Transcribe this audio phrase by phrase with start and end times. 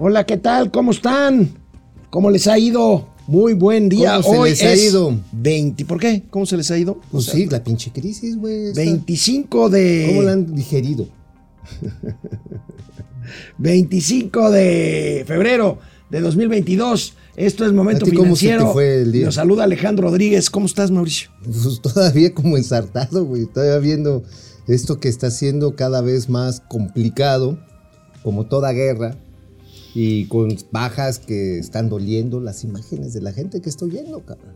[0.00, 0.70] Hola, ¿qué tal?
[0.70, 1.50] ¿Cómo están?
[2.10, 3.08] ¿Cómo les ha ido?
[3.26, 4.20] Muy buen día.
[4.22, 5.14] ¿Cómo se les ha ido?
[5.32, 5.84] 20.
[5.84, 6.22] ¿Por qué?
[6.30, 7.00] ¿Cómo se les ha ido?
[7.10, 8.68] Pues O sea, sí, la pinche crisis, güey.
[8.68, 8.80] esta.
[8.80, 10.06] 25 de.
[10.08, 11.08] ¿Cómo la han digerido?
[13.58, 15.78] 25 de febrero
[16.10, 17.14] de 2022.
[17.36, 18.72] Esto es Momento ¿A ti cómo se te Financiero.
[18.72, 19.26] fue el día?
[19.26, 20.48] Nos saluda Alejandro Rodríguez.
[20.48, 21.30] ¿Cómo estás, Mauricio?
[21.44, 23.46] Pues todavía como ensartado, güey.
[23.46, 24.22] Todavía viendo
[24.66, 27.58] esto que está siendo cada vez más complicado,
[28.22, 29.18] como toda guerra,
[30.00, 34.54] y con bajas que están doliendo las imágenes de la gente que estoy viendo, cabrón.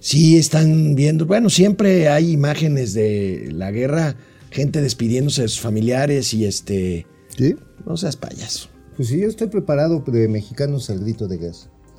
[0.00, 1.26] Sí, están viendo.
[1.26, 4.16] Bueno, siempre hay imágenes de la guerra,
[4.50, 7.06] gente despidiéndose de sus familiares y este.
[7.36, 7.54] ¿Sí?
[7.86, 8.68] No seas payaso.
[8.96, 11.56] Pues sí, yo estoy preparado de mexicanos al grito de guerra,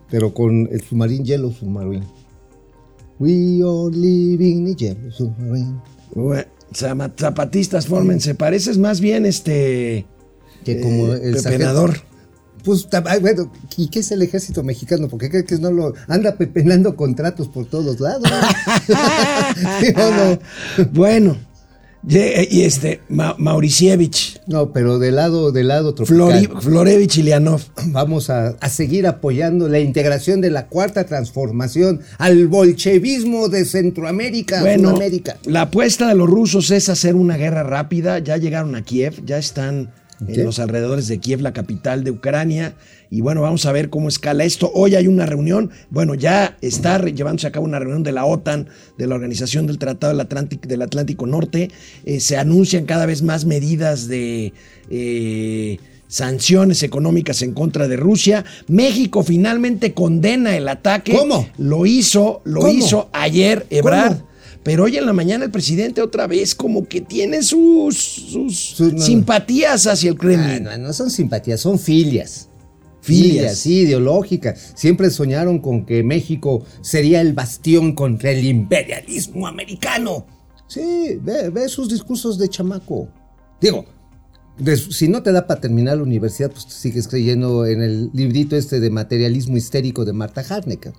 [0.10, 2.08] pero con el submarino Yellow Submarine.
[3.20, 5.80] We are living in Yellow Submarine.
[6.16, 8.34] Bue- Zama- Zapatistas, fórmense.
[8.34, 10.06] Pareces más bien este.
[10.66, 12.13] Que como eh, el sargento- pepenador.
[12.64, 12.88] Pues,
[13.22, 15.08] bueno, ¿y qué es el ejército mexicano?
[15.10, 18.24] Porque cree que no lo anda pepenando contratos por todos lados.
[19.80, 20.86] ¿Sí o no?
[20.92, 21.38] Bueno,
[22.08, 26.18] ye- y este, Ma- Mauricievich, No, pero del lado, del lado tropical.
[26.48, 27.62] Flori- Florevich Ilianov.
[27.88, 34.62] Vamos a, a seguir apoyando la integración de la cuarta transformación al bolchevismo de Centroamérica,
[34.62, 35.38] Bueno, Sudamérica.
[35.46, 38.20] la apuesta de los rusos es hacer una guerra rápida.
[38.20, 39.92] Ya llegaron a Kiev, ya están
[40.28, 42.76] en los alrededores de Kiev, la capital de Ucrania.
[43.10, 44.72] Y bueno, vamos a ver cómo escala esto.
[44.74, 48.68] Hoy hay una reunión, bueno, ya está llevándose a cabo una reunión de la OTAN,
[48.98, 51.70] de la Organización del Tratado del Atlántico, del Atlántico Norte.
[52.06, 54.54] Eh, se anuncian cada vez más medidas de...
[54.90, 58.46] eh, sanciones económicas en contra de Rusia.
[58.68, 61.12] México finalmente condena el ataque.
[61.14, 61.50] ¿Cómo?
[61.58, 62.72] Lo hizo, lo ¿Cómo?
[62.72, 64.18] hizo ayer Ebrard.
[64.18, 64.33] ¿Cómo?
[64.64, 68.94] Pero hoy en la mañana el presidente otra vez como que tiene sus, sus Sus-
[68.94, 69.06] no, no.
[69.06, 70.64] simpatías hacia el Ah, Kremlin.
[70.64, 72.48] no, no son simpatías, son filias.
[73.02, 73.32] Filias.
[73.34, 74.72] Filias, sí, ideológicas.
[74.76, 80.26] Siempre soñaron con que México sería el bastión contra el imperialismo americano.
[80.68, 83.10] Sí, ve, ve sus discursos de chamaco.
[83.60, 83.84] Digo,
[84.90, 88.80] si no te da para terminar la universidad, pues sigues creyendo en el librito este
[88.80, 90.94] de materialismo histérico de Marta Heinecker.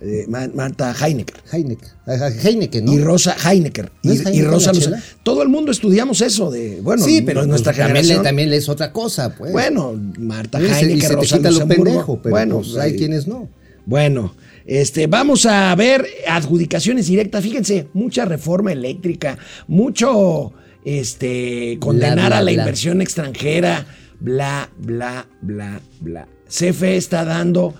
[0.00, 1.36] Eh, Ma- Marta Heinecker.
[1.52, 2.92] Heinecker, ajá, Heinecker, ¿no?
[2.92, 3.90] Y Rosa Heinecker.
[4.04, 4.96] ¿No y, es Rosa Lozano.
[5.24, 8.22] Todo el mundo estudiamos eso de, bueno, sí, pero no- nuestra pues, también, le, generación.
[8.24, 9.50] también lees otra cosa, pues.
[9.52, 11.84] Bueno, Marta Y se- y Heinecker, te Rosa quita lo Luxemburgo.
[11.84, 13.48] pendejo, pero bueno, pues, hay eh, quienes no.
[13.86, 14.34] Bueno,
[14.66, 17.42] este, vamos a ver adjudicaciones directas.
[17.42, 19.36] Fíjense, mucha reforma eléctrica,
[19.66, 20.52] mucho
[20.84, 22.62] este, condenar bla, a la bla.
[22.62, 23.86] inversión extranjera,
[24.20, 26.28] bla, bla, bla, bla.
[26.48, 27.74] CFE está dando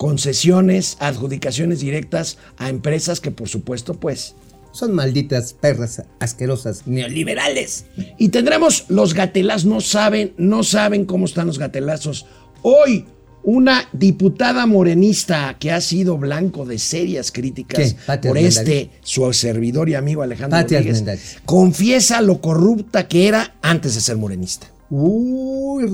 [0.00, 4.34] concesiones, adjudicaciones directas a empresas que por supuesto pues...
[4.72, 7.84] Son malditas perras asquerosas neoliberales.
[8.16, 12.24] Y tendremos los gatelazos, no saben, no saben cómo están los gatelazos.
[12.62, 13.04] Hoy,
[13.42, 19.96] una diputada morenista que ha sido blanco de serias críticas por este, su servidor y
[19.96, 21.04] amigo Alejandro Rodríguez,
[21.44, 24.68] confiesa lo corrupta que era antes de ser morenista.
[24.88, 25.84] Uy,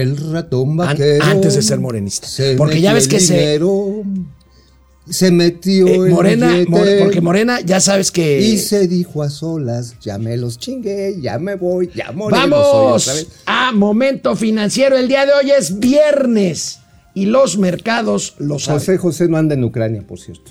[0.00, 1.24] el ratón An- vaquero.
[1.24, 2.26] antes de ser morenista.
[2.26, 3.58] Se Porque ya ves que se-
[5.08, 8.40] se metió Eh, el Morena, billete More- porque Morena, ya sabes que...
[8.40, 12.50] y se dijo a solas, ya me los chingué, ya me voy, ya moreno soy
[12.50, 14.96] Vamos a Momento Financiero.
[14.96, 16.78] El día de hoy es viernes
[17.12, 18.80] y los mercados lo saben.
[18.80, 20.50] José José no anda en Ucrania, por cierto.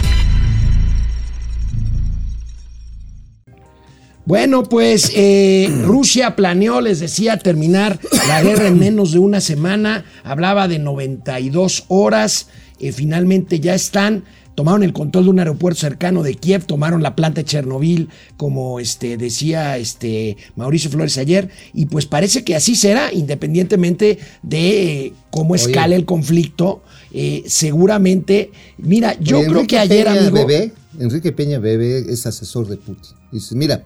[4.31, 7.99] Bueno, pues eh, Rusia planeó, les decía, terminar
[8.29, 10.05] la guerra en menos de una semana.
[10.23, 12.47] Hablaba de 92 horas.
[12.79, 14.23] Eh, finalmente ya están.
[14.55, 18.79] Tomaron el control de un aeropuerto cercano de Kiev, tomaron la planta de Chernobyl, como
[18.79, 25.13] este, decía este, Mauricio Flores ayer, y pues parece que así será, independientemente de eh,
[25.29, 25.63] cómo Oye.
[25.63, 26.83] escale el conflicto.
[27.11, 32.05] eh, seguramente, mira, yo Oye, creo Enrique que ayer, Peña amigo, Bebé, Enrique Peña Bebé
[32.09, 33.17] es asesor de Putin.
[33.31, 33.83] Dice, mira,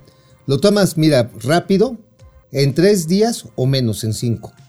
[0.47, 1.97] lo tomas, mira, rápido,
[2.51, 4.53] en tres días o menos, en cinco.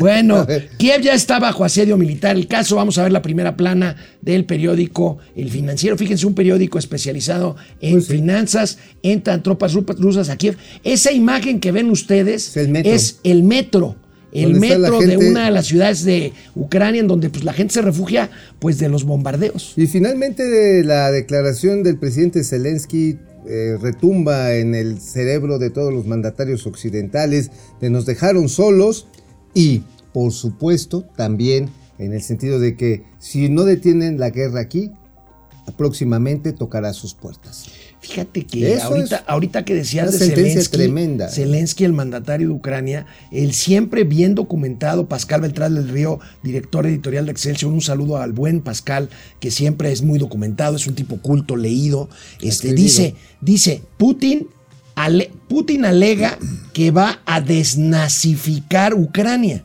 [0.00, 0.46] Bueno.
[0.78, 2.36] Kiev ya está bajo asedio militar.
[2.36, 5.96] El caso, vamos a ver la primera plana del periódico El Financiero.
[5.96, 8.12] Fíjense, un periódico especializado en Pues sí.
[8.14, 8.78] finanzas.
[9.02, 10.56] Entran tropas ru- rusas a Kiev.
[10.84, 12.92] Esa imagen que ven ustedes Es el metro.
[12.92, 13.96] es el metro.
[14.42, 17.82] El metro de una de las ciudades de Ucrania en donde pues, la gente se
[17.82, 19.74] refugia pues, de los bombardeos.
[19.76, 26.06] Y finalmente la declaración del presidente Zelensky eh, retumba en el cerebro de todos los
[26.06, 27.50] mandatarios occidentales,
[27.80, 29.06] de nos dejaron solos
[29.54, 29.82] y,
[30.12, 34.92] por supuesto, también en el sentido de que si no detienen la guerra aquí,
[35.76, 37.66] próximamente tocará sus puertas.
[38.00, 38.94] Fíjate que Eso
[39.26, 41.28] ahorita, que decías de Zelensky, tremenda.
[41.28, 47.26] Zelensky, el mandatario de Ucrania, el siempre bien documentado Pascal Beltrán del Río, director editorial
[47.26, 49.08] de Excelsior, un saludo al buen Pascal,
[49.40, 52.08] que siempre es muy documentado, es un tipo culto, leído.
[52.34, 52.82] Este, Escribido.
[52.84, 54.46] dice, dice, Putin,
[54.94, 56.38] ale- Putin alega
[56.72, 59.64] que va a desnazificar Ucrania.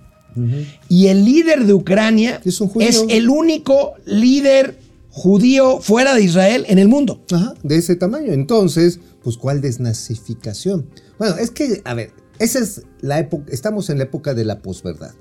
[0.90, 4.80] Y el líder de Ucrania es el único líder
[5.14, 7.24] judío fuera de Israel en el mundo.
[7.32, 8.34] Ajá, de ese tamaño.
[8.34, 10.90] Entonces, pues, ¿cuál desnazificación?
[11.20, 14.62] Bueno, es que, a ver, esa es la época, estamos en la época de la
[14.62, 15.14] posverdad.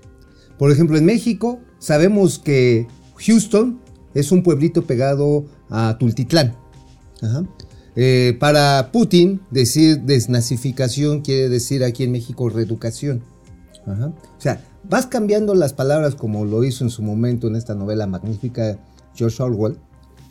[0.59, 2.87] Por ejemplo, en México sabemos que
[3.27, 3.81] Houston
[4.15, 6.57] es un pueblito pegado a Tultitlán.
[7.21, 7.45] Ajá.
[7.95, 13.23] Eh, para Putin, decir desnazificación quiere decir aquí en México reeducación.
[13.87, 14.07] Ajá.
[14.07, 18.07] O sea, vas cambiando las palabras como lo hizo en su momento en esta novela
[18.07, 18.79] magnífica
[19.15, 19.77] George Orwell.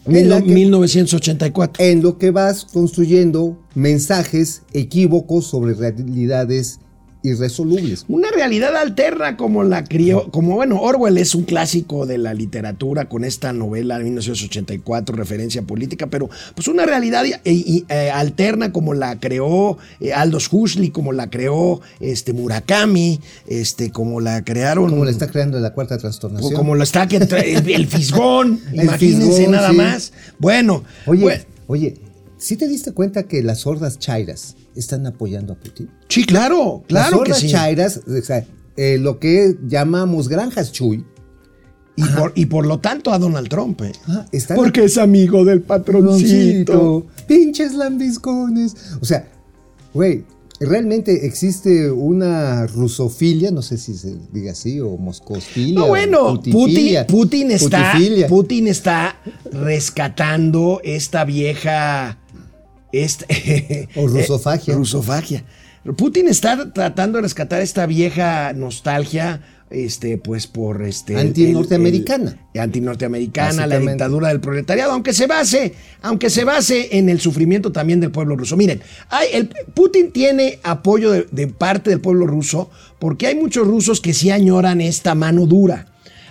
[0.06, 1.84] en que- 1984.
[1.86, 6.80] en lo que vas construyendo mensajes equívocos sobre realidades
[7.24, 8.06] irresolubles.
[8.08, 13.06] Una realidad alterna como la crió, como bueno, Orwell es un clásico de la literatura
[13.06, 19.20] con esta novela de 1984, referencia política, pero pues una realidad eh, alterna como la
[19.20, 25.12] creó eh, Aldous Huxley, como la creó este Murakami, este como la crearon Como le
[25.12, 26.54] está creando la cuarta trastornación.
[26.54, 29.76] o como lo está que el, el fisgón, El imagínense fisgón, nada sí.
[29.76, 30.14] más.
[30.40, 31.96] Bueno, Oye, bueno, oye,
[32.42, 35.90] ¿sí te diste cuenta que las hordas chairas están apoyando a Putin?
[36.10, 37.52] sí, claro, claro las que sí.
[37.54, 38.46] chairas, o sea,
[38.78, 41.06] eh, lo que llamamos granjas chuy,
[41.96, 43.82] Y por, y por lo tanto a Donald Trump.
[43.82, 43.92] eh.
[44.08, 46.74] Ajá, Porque es amigo del patroncito.
[46.74, 48.76] Patroncito, pinches lambiscones.
[49.02, 49.28] O sea,
[49.94, 50.24] güey,
[50.62, 55.80] realmente existe una rusofilia, no sé si se diga así, o moscosfilia.
[55.80, 57.94] No, bueno, Putin, está.
[58.30, 59.20] Putin está
[59.52, 62.18] rescatando esta vieja.
[62.92, 63.26] Esta,
[63.96, 64.74] O rusofagia.
[64.74, 65.44] eh, rusofagia.
[65.98, 69.42] Putin está tratando de rescatar esta vieja nostalgia,
[69.72, 71.18] este, pues por este.
[71.18, 72.38] Antinorteamericana.
[72.60, 75.74] Antinorteamericana, la dictadura del proletariado, aunque se base,
[76.04, 78.58] aunque se base en el sufrimiento también del pueblo ruso.
[78.58, 83.66] Miren, hay, el, Putin tiene apoyo de, de parte del pueblo ruso, porque hay muchos
[83.66, 85.88] rusos que sí añoran esta mano dura.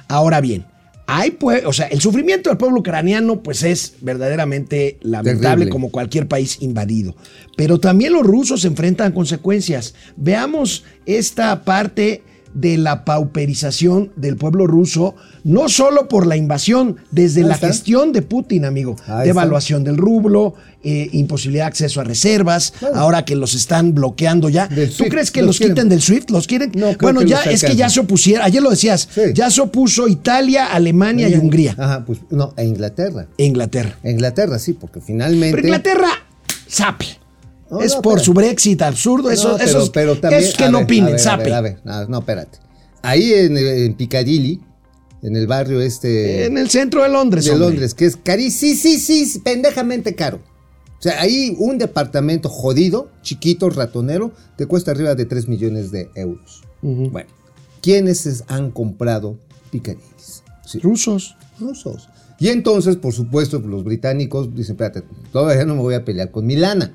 [0.06, 0.64] Ahora bien,
[1.12, 5.70] hay pue- o sea, el sufrimiento del pueblo ucraniano pues es verdaderamente lamentable Terrible.
[5.70, 7.16] como cualquier país invadido.
[7.56, 9.94] Pero también los rusos se enfrentan a consecuencias.
[10.16, 12.22] Veamos esta parte
[12.54, 15.14] de la pauperización del pueblo ruso,
[15.44, 17.68] no solo por la invasión, desde Ahí la está.
[17.68, 18.96] gestión de Putin, amigo.
[19.06, 24.48] Ahí Devaluación del rublo, eh, imposibilidad de acceso a reservas, ahora que los están bloqueando
[24.48, 24.66] ya.
[24.66, 25.74] Del ¿Tú SWIFT, crees que los quieren.
[25.76, 26.30] quiten del SWIFT?
[26.30, 26.72] ¿Los quieren?
[26.74, 29.20] No, bueno, ya es que ya se opusieron, ayer lo decías, Sí.
[29.34, 31.74] ya se opuso Italia, Alemania y Hungría.
[31.78, 33.26] Ajá, pues no, e Inglaterra.
[33.36, 33.96] Inglaterra.
[34.04, 35.54] Inglaterra, sí, porque finalmente.
[35.56, 36.08] Pero Inglaterra,
[36.66, 37.06] sape.
[37.70, 39.30] No, es no, por su Brexit absurdo.
[39.30, 41.44] Eso, No, pero- esos, pero también- esos que no ver, opinen, a ver, a sape.
[41.44, 42.58] ver, a ver, no, espérate.
[43.02, 44.60] Ahí en, en Piccadilly,
[45.22, 47.44] en el barrio este En el centro de Londres.
[47.44, 47.66] de hombre.
[47.68, 50.40] Londres, que es carísimo, sí, sí, sí, pendejamente caro.
[50.98, 56.10] O sea, ahí un departamento jodido, chiquito, ratonero, te cuesta arriba de 3 millones de
[56.14, 56.62] euros.
[56.82, 57.28] Bueno,
[57.80, 59.38] ¿quiénes es- han comprado
[59.70, 60.02] Piccadilly?
[60.66, 61.36] Sí, Rusos.
[61.58, 62.08] rusos.
[62.38, 65.02] Y entonces, por supuesto, los británicos dicen, espérate,
[65.32, 66.94] todavía no me voy a pelear con Milana.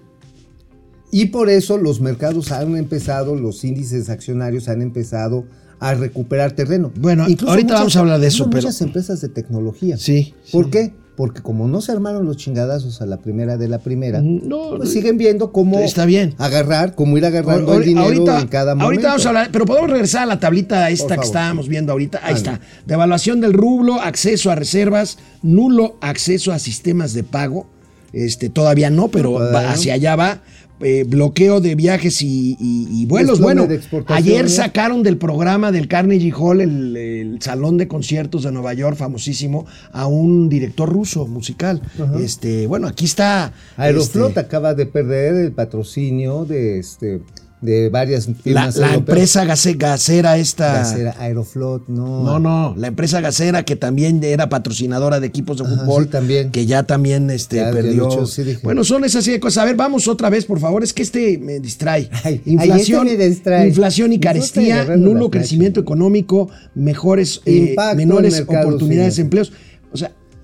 [1.11, 5.45] Y por eso los mercados han empezado, los índices accionarios han empezado
[5.79, 6.91] a recuperar terreno.
[6.99, 9.97] Bueno, ahorita vamos a hablar de eso, pero- Muchas empresas de tecnología.
[9.97, 10.71] Sí, ¿Por sí.
[10.71, 10.93] qué?
[11.15, 14.89] Porque como no se armaron los chingadazos a la primera de la primera, No, pues
[14.91, 16.33] siguen viendo cómo Está bien.
[16.37, 18.85] agarrar, cómo ir agarrando el dinero ahorita, en cada momento.
[18.85, 22.19] ahorita vamos a hablar, pero podemos regresar a la tablita esta que estábamos viendo ahorita.
[22.21, 22.59] Ahí está.
[22.85, 27.67] Devaluación del rublo, acceso a reservas, nulo acceso a sistemas de pago.
[28.15, 29.69] Este, todavía no, pero Todavía va- no.
[29.69, 30.41] hacia allá va.
[30.81, 33.39] Eh, bloqueo de viajes y, y- y vuelos.
[33.39, 33.65] Bueno,
[34.07, 38.97] ayer sacaron del programa del Carnegie Hall, el, el salón de conciertos de Nueva York,
[38.97, 41.81] famosísimo, a un director ruso musical.
[42.21, 43.53] Este, bueno, aquí está.
[43.77, 47.21] Aeroflot este, acaba de perder el patrocinio de este
[47.61, 48.97] de varias la, firmas la europeas.
[49.17, 50.73] empresa gase- gasera esta.
[50.73, 52.23] Gasera, Aeroflot, no.
[52.23, 56.09] No, no, la empresa gasera que también era patrocinadora de equipos de Ajá, fútbol, sí,
[56.09, 56.51] también.
[56.51, 58.03] que ya también este, Ya, perdió.
[58.05, 58.59] luchó, sí, dije.
[58.63, 59.63] bueno, son esas así de cosas.
[59.63, 60.83] A ver, vamos otra vez, por favor.
[60.83, 62.09] Es que este me distrae.
[62.23, 63.67] Ay, inflación, este me distrae.
[63.67, 69.51] inflación y carestía, nulo la crecimiento económico, mejores, eh, menores oportunidades de empleos.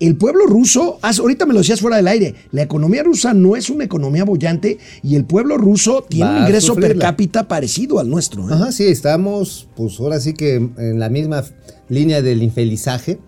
[0.01, 3.69] El pueblo ruso, ahorita me lo decías fuera del aire, la economía rusa no es
[3.69, 8.09] una economía bollante y el pueblo ruso tiene Va un ingreso per cápita parecido al
[8.09, 8.49] nuestro.
[8.49, 8.53] ¿eh?
[8.53, 11.43] Ajá, sí, estamos, pues ahora sí que en la misma
[11.87, 13.19] línea del infelizaje.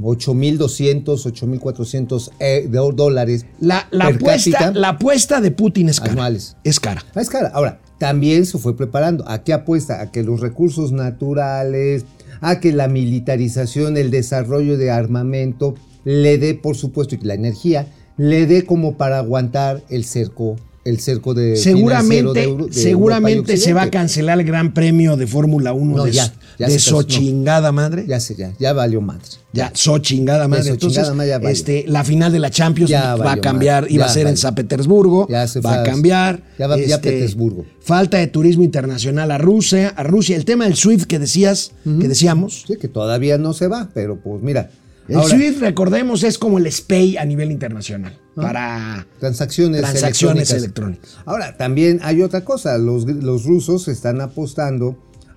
[0.00, 4.80] 8.200, 8.400 eh, dólares La, la per apuesta, cápita.
[4.80, 6.12] la apuesta de Putin es cara.
[6.12, 6.56] Anuales.
[6.64, 7.04] Es cara.
[7.14, 7.52] Es cara.
[7.54, 9.28] Ahora, también se fue preparando.
[9.28, 10.00] ¿A qué apuesta?
[10.00, 12.04] A que los recursos naturales,
[12.40, 17.86] a que la militarización, el desarrollo de armamento le dé, por supuesto, y la energía
[18.16, 23.56] le dé como para aguantar el cerco, el cerco de Seguramente, de Euro- de seguramente
[23.56, 26.24] se va a cancelar el Gran Premio de Fórmula 1 No, de, ya,
[26.58, 28.04] de madre.
[28.06, 29.22] Ya sé, ya, ya valió madre.
[29.52, 30.64] Ya, Sochingada madre.
[30.64, 31.50] De Entonces, Sochingada madre ya valió.
[31.50, 33.94] este, la final de la Champions va a cambiar, madre.
[33.94, 34.36] iba a ser en.
[34.36, 36.36] San Petersburgo, Ya se va a cambiar.
[36.36, 37.64] este, ya va- Petersburgo.
[37.80, 40.36] Falta de turismo internacional a Rusia, a Rusia.
[40.36, 42.64] El tema del SWIFT que decías, que decíamos.
[42.66, 44.70] Sí, que todavía no se va, pero pues mira.
[45.08, 48.18] El ahora, SWIFT, recordemos, es como el SPEI a nivel internacional.
[48.34, 50.98] Para transacciones, transacciones electrónicas.
[51.02, 51.24] electrónicas.
[51.26, 52.78] Ahora, también hay otra cosa.
[52.78, 54.96] Los, los rusos están apostando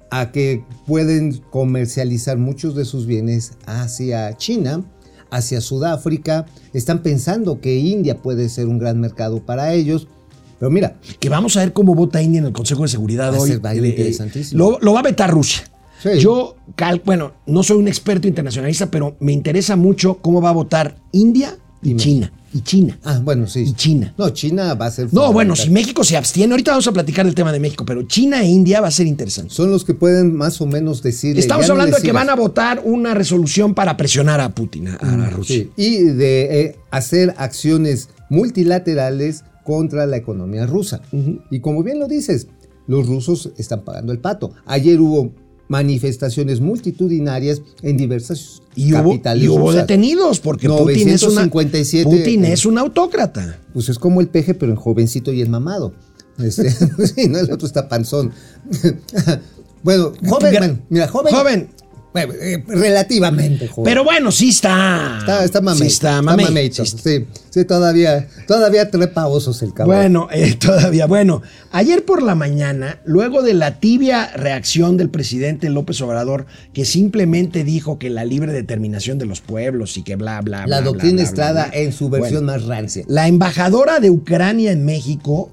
[0.09, 4.83] a que pueden comercializar muchos de sus bienes hacia China,
[5.31, 6.45] hacia Sudáfrica.
[6.74, 10.07] Están pensando que India puede ser un gran mercado para ellos.
[10.59, 13.38] Pero mira, que vamos a ver cómo vota India en el Consejo de Seguridad Va
[13.38, 14.57] a ser baile Eh, interesantísimo.
[14.71, 15.63] Lo, lo va a vetar Rusia.
[16.01, 16.20] Sí.
[16.20, 20.54] Yo, cal- bueno, no soy un experto internacionalista, pero me interesa mucho cómo va a
[20.54, 22.32] votar India y, China.
[22.54, 22.98] Y China.
[23.04, 23.62] ah, bueno, sí.
[23.62, 24.13] Y China.
[24.18, 25.13] No, China va a ser.
[25.13, 25.70] No, bueno, si.
[25.70, 28.80] México se abstiene, ahorita vamos a platicar del tema de México, pero China e India
[28.82, 29.54] va a ser interesante.
[29.54, 31.39] Son los que pueden más o menos decirle.
[31.42, 34.96] Estamos no hablando de que van a votar una resolución para presionar a Putin, a,
[34.96, 35.58] a Rusia.
[35.58, 41.01] Sí, y de eh, hacer acciones multilaterales contra la economía rusa.
[41.51, 42.48] Y como bien lo dices,
[42.88, 44.54] los rusos están pagando el pato.
[44.66, 45.32] Ayer hubo
[45.67, 52.03] manifestaciones multitudinarias en diversas Y hubo, capitales y hubo detenidos porque Putin es una 957,
[52.03, 53.59] Putin eh, es un autócrata.
[53.74, 55.93] Pues es como el peje, pero en jovencito y en mamado.
[56.39, 56.69] Este,
[57.15, 58.31] sí, no, el otro está panzón.
[59.83, 61.33] bueno, joven, mira, joven.
[61.33, 61.69] Joven.
[62.25, 63.86] Bueno, eh, relativamente joven.
[63.86, 65.17] Pero bueno, sí está.
[65.19, 65.81] Está, está mamey.
[65.81, 66.45] Sí está está mamey.
[66.45, 66.86] mameito.
[66.86, 67.09] Sí está.
[67.09, 69.97] Sí, sí, todavía, todavía trepa osos el cabrón.
[69.97, 71.05] Bueno, eh, todavía.
[71.05, 76.86] Bueno, ayer por la mañana, luego de la tibia reacción del presidente López Obrador, que
[76.86, 80.77] simplemente dijo que la libre determinación de los pueblos y que bla, bla, bla.
[80.77, 81.79] la bla, doctrina bla, Estrada bla.
[81.79, 83.03] en su versión Bueno, más rancia.
[83.07, 85.51] La embajadora de Ucrania en México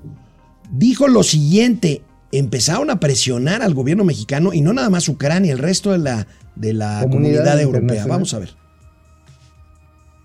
[0.71, 2.03] dijo lo siguiente:
[2.39, 6.27] empezaron a presionar al gobierno mexicano y no nada más Ucrania, el resto de la,
[6.55, 8.07] de la Comunidad comunidad, europea.
[8.07, 8.51] Vamos a ver.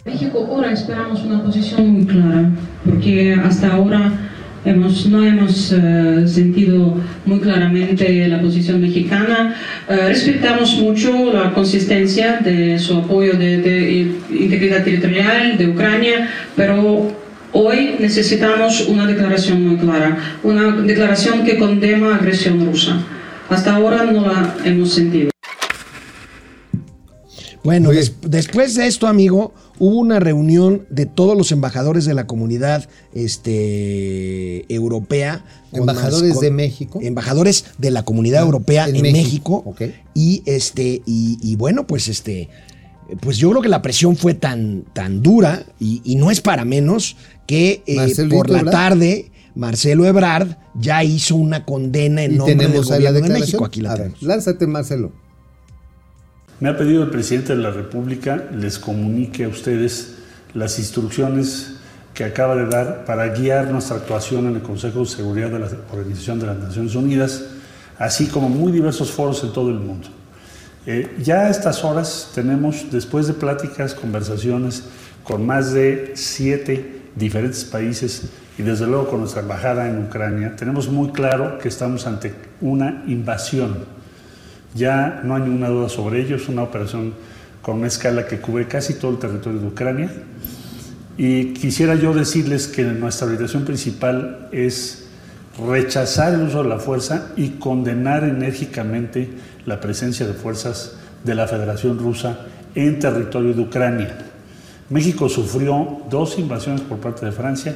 [0.06, 2.50] México ahora esperamos una posición muy clara,
[2.86, 4.12] porque hasta ahora
[4.66, 9.56] hemos, no hemos eh, sentido muy claramente la posición mexicana.
[9.88, 17.29] Eh, respetamos mucho la consistencia de su apoyo de, de integridad territorial de Ucrania, pero
[17.54, 23.02] hoy necesitamos una declaración muy clara, una declaración que condena agresión rusa.
[23.50, 25.30] Hasta ahora no la hemos sentido.
[27.64, 32.26] Bueno, des- después de esto, amigo, hubo una reunión de todos los embajadores de la
[32.26, 35.44] comunidad este, europea.
[35.74, 37.00] Embajadores de México.
[37.02, 39.64] Embajadores de la comunidad europea en en, México, México.
[39.66, 39.82] ok.
[40.14, 42.50] Y este, y, y bueno, pues este.
[43.22, 46.66] Pues yo creo que la presión fue tan, tan dura, y, y no es para
[46.66, 47.16] menos,
[47.48, 47.96] que eh,
[48.30, 48.72] por la Ebrard.
[48.72, 53.22] tarde Marcelo Ebrard ya hizo una condena en Y nombre del tenemos la gobierno de
[53.22, 53.42] declaración.
[53.42, 53.66] México.
[53.66, 55.12] Aquí la A ver, lánzate, Marcelo.
[56.60, 60.16] Me ha pedido el presidente de la República les comunique a ustedes
[60.54, 61.76] las instrucciones
[62.14, 65.70] que acaba de dar para guiar nuestra actuación en el Consejo de Seguridad de la
[65.92, 67.44] Organización de las Naciones Unidas,
[67.98, 70.10] así como muy diversos foros en todo el mundo.
[70.86, 74.84] Eh, ya a estas horas tenemos, después de pláticas, conversaciones
[75.24, 80.90] con más de siete diferentes países y desde luego con nuestra embajada en Ucrania, tenemos
[80.90, 84.00] muy claro que estamos ante una invasión
[84.76, 87.14] ya no hay ninguna duda sobre ello, es una operación
[87.62, 90.12] con una escala que cubre casi todo el territorio de Ucrania.
[91.18, 95.09] Y quisiera yo decirles que nuestra orientación principal es
[95.68, 99.30] rechazar el uso de la fuerza y condenar enérgicamente
[99.66, 102.40] la presencia de fuerzas de la Federación Rusa
[102.76, 104.18] en territorio de Ucrania.
[104.90, 107.76] México sufrió dos invasiones por parte de Francia,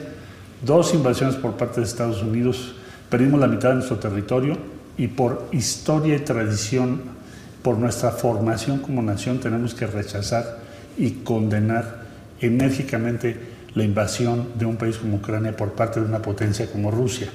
[0.64, 2.76] dos invasiones por parte de Estados Unidos,
[3.10, 4.58] perdimos la mitad de nuestro territorio
[4.98, 7.02] y por historia y tradición,
[7.62, 10.60] por nuestra formación como nación, tenemos que rechazar
[10.98, 12.04] y condenar
[12.40, 13.38] enérgicamente
[13.76, 17.30] la invasión de un país como Ucrania por parte de una potencia como Rusia.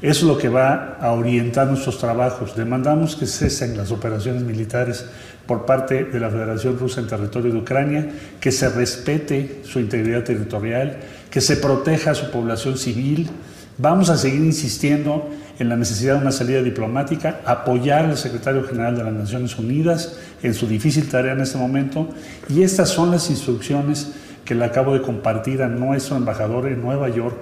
[0.00, 2.54] Es lo que va a orientar nuestros trabajos.
[2.54, 5.04] Demandamos que cesen las operaciones militares
[5.44, 10.22] por parte de la Federación Rusa en territorio de Ucrania, que se respete su integridad
[10.22, 10.98] territorial,
[11.30, 13.28] que se proteja a su población civil.
[13.76, 18.96] Vamos a seguir insistiendo en la necesidad de una salida diplomática, apoyar al secretario general
[18.96, 22.08] de las Naciones Unidas en su difícil tarea en este momento.
[22.48, 24.12] Y estas son las instrucciones
[24.44, 27.38] que le acabo de compartir a nuestro embajador en Nueva York,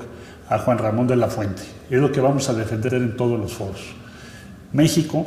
[0.49, 1.63] a Juan Ramón de la Fuente.
[1.91, 3.95] Es lo que vamos a defender en todos los foros.
[4.73, 5.27] México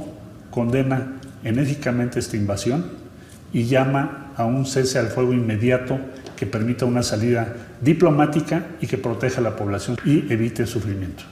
[0.51, 2.85] condena enérgicamente esta invasión
[3.53, 5.99] y llama a un cese al fuego inmediato
[6.35, 11.23] que permita una salida diplomática y que proteja a la población y evite el sufrimiento.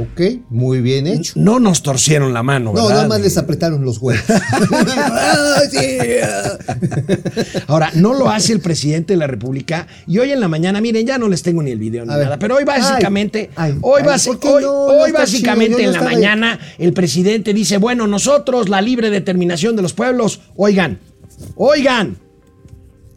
[0.00, 0.20] Ok,
[0.50, 1.34] muy bien hecho.
[1.36, 2.94] No nos torcieron la mano, No, ¿verdad?
[3.02, 4.24] nada más les apretaron los huevos.
[4.96, 5.60] Ah,
[6.22, 6.58] ah.
[7.66, 11.06] Ahora, no lo hace el presidente de la República y hoy en la mañana, miren,
[11.06, 12.24] ya no les tengo ni el video ni A ver.
[12.26, 14.86] nada, pero hoy básicamente, Ay, ay, hoy, ay, basi- ¿por qué hoy, no?
[15.06, 16.14] No básicamente chido, en no la ahí.
[16.16, 20.98] mañana el presidente dice, bueno, nosotros la libre determinación de los pueblos, oigan,
[21.56, 22.16] oigan,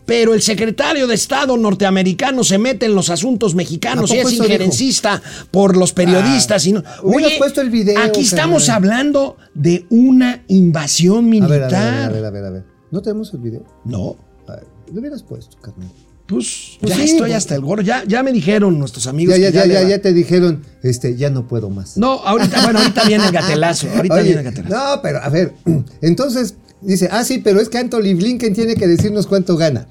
[0.07, 4.21] pero el secretario de Estado norteamericano se mete en los asuntos mexicanos ¿A y es
[4.21, 4.43] eso dijo?
[4.45, 5.21] injerencista
[5.51, 6.65] por los periodistas.
[6.65, 11.59] y no, hubieras puesto el video, aquí estamos hablando de una invasión A militar.
[11.59, 12.63] ver, a ver, a ver, a ver, a ver.
[12.89, 13.63] ¿No tenemos el video?
[13.85, 14.15] No,
[14.47, 15.91] A ver, lo hubieras puesto, carnal.
[16.25, 17.35] Pues, Pues ya sí, estoy pues.
[17.35, 17.81] hasta el gorro.
[17.81, 19.35] Ya, ya me dijeron nuestros amigos.
[19.37, 21.97] Ya, ya, que ya, ya, ya te dijeron, este, ya no puedo más.
[21.97, 23.87] No, ahorita, bueno, ahorita viene el gatelazo.
[23.95, 24.75] Ahorita Oye, viene el gatelazo.
[24.95, 25.53] no, pero a ver,
[26.01, 29.87] entonces dice, ah, sí, pero es que Anthony Blinken tiene que decirnos cuánto gana.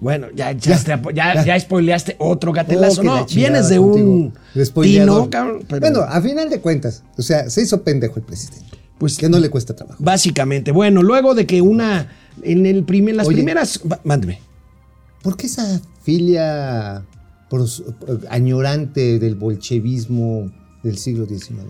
[0.00, 3.00] Bueno, ya, ya, te ya, ya spoileaste otro gatelazo.
[3.00, 4.32] Oh, no, vienes de un
[4.82, 5.64] tino, cabrón.
[5.68, 8.64] pero- Bueno, a final de cuentas, o sea, se hizo pendejo el presidente.
[8.98, 10.02] Pues- que no le cuesta trabajo.
[10.02, 10.72] básicamente.
[10.72, 12.08] Bueno, luego de que una.
[12.42, 13.36] En el primer, las Oye.
[13.38, 13.80] primeras.
[14.04, 14.40] Mándeme.
[15.22, 17.04] ¿Por qué esa filia
[17.50, 17.82] pros-
[18.30, 20.50] añorante del bolchevismo
[20.82, 21.64] del siglo XIX?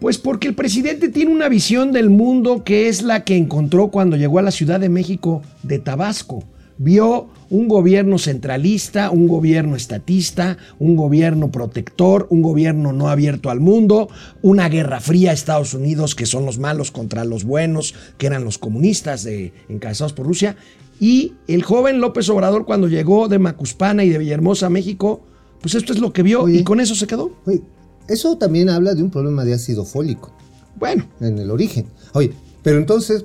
[0.00, 4.16] Pues porque el presidente tiene una visión del mundo que es la que encontró cuando
[4.16, 6.44] llegó a la Ciudad de México de Tabasco.
[6.76, 13.60] Vio un gobierno centralista, un gobierno estatista, un gobierno protector, un gobierno no abierto al
[13.60, 14.08] mundo,
[14.42, 18.44] una guerra fría a Estados Unidos, que son los malos contra los buenos, que eran
[18.44, 20.56] los comunistas de, encabezados por Rusia.
[20.98, 25.22] Y el joven López Obrador, cuando llegó de Macuspana y de Villahermosa a México,
[25.60, 26.58] pues esto es lo que vio Oye.
[26.58, 27.36] y con eso se quedó.
[27.46, 27.62] Oye,
[28.08, 30.32] eso también habla de un problema de ácido fólico.
[30.76, 31.86] Bueno, en el origen.
[32.12, 32.32] Oye,
[32.62, 33.24] pero entonces,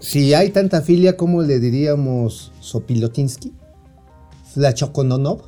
[0.00, 3.52] si hay tanta filia, ¿cómo le diríamos Sopilotinsky?
[4.54, 5.42] Flachokononov,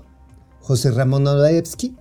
[0.61, 1.97] José Ramón Olaevsky.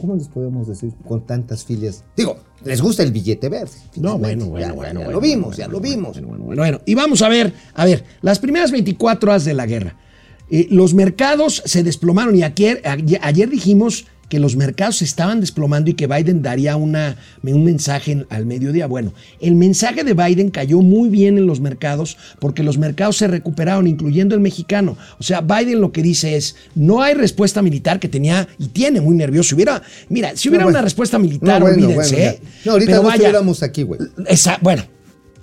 [0.00, 2.04] ¿Cómo les podemos decir con tantas filias?
[2.16, 3.70] Digo, les gusta el billete verde.
[3.96, 5.00] No, bueno, bueno, Ya, bueno.
[5.00, 6.12] ya bueno, lo vimos, bueno, ya lo vimos.
[6.14, 6.80] Bueno, bueno, bueno, bueno.
[6.84, 9.96] Y vamos a ver, a ver, las primeras 24 horas de la guerra.
[10.50, 12.82] Eh, los mercados se desplomaron y ayer,
[13.22, 18.12] ayer dijimos que los mercados se estaban desplomando y que Biden daría una, un mensaje
[18.12, 18.86] en- al mediodía.
[18.86, 23.26] Bueno, el mensaje de Biden cayó muy bien en los mercados porque los mercados se
[23.28, 24.96] recuperaron, incluyendo el mexicano.
[25.18, 29.00] O sea, Biden lo que dice es, no hay respuesta militar que tenía y tiene
[29.00, 29.50] muy nervioso.
[29.50, 30.78] Si hubiera, mira, si hubiera No, bueno.
[30.78, 32.14] una respuesta militar, No, bueno, olvídense.
[32.16, 32.40] bueno, ¿eh?
[32.64, 34.00] No, ahorita Pero no vaya, estuviéramos aquí, güey.
[34.62, 34.82] bueno,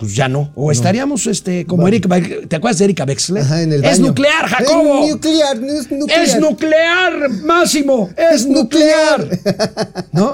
[0.02, 0.52] pues ya no.
[0.56, 2.10] O estaríamos este, como Erika,
[2.48, 3.44] ¿te acuerdas de Erika Wexler?
[3.44, 4.08] Ajá, en el es baño.
[4.08, 5.04] nuclear, Jacobo.
[5.06, 6.22] Es nuclear, es nuclear.
[6.24, 8.10] Es nuclear, Máximo.
[8.18, 9.28] Es nuclear.
[10.12, 10.34] ¿No?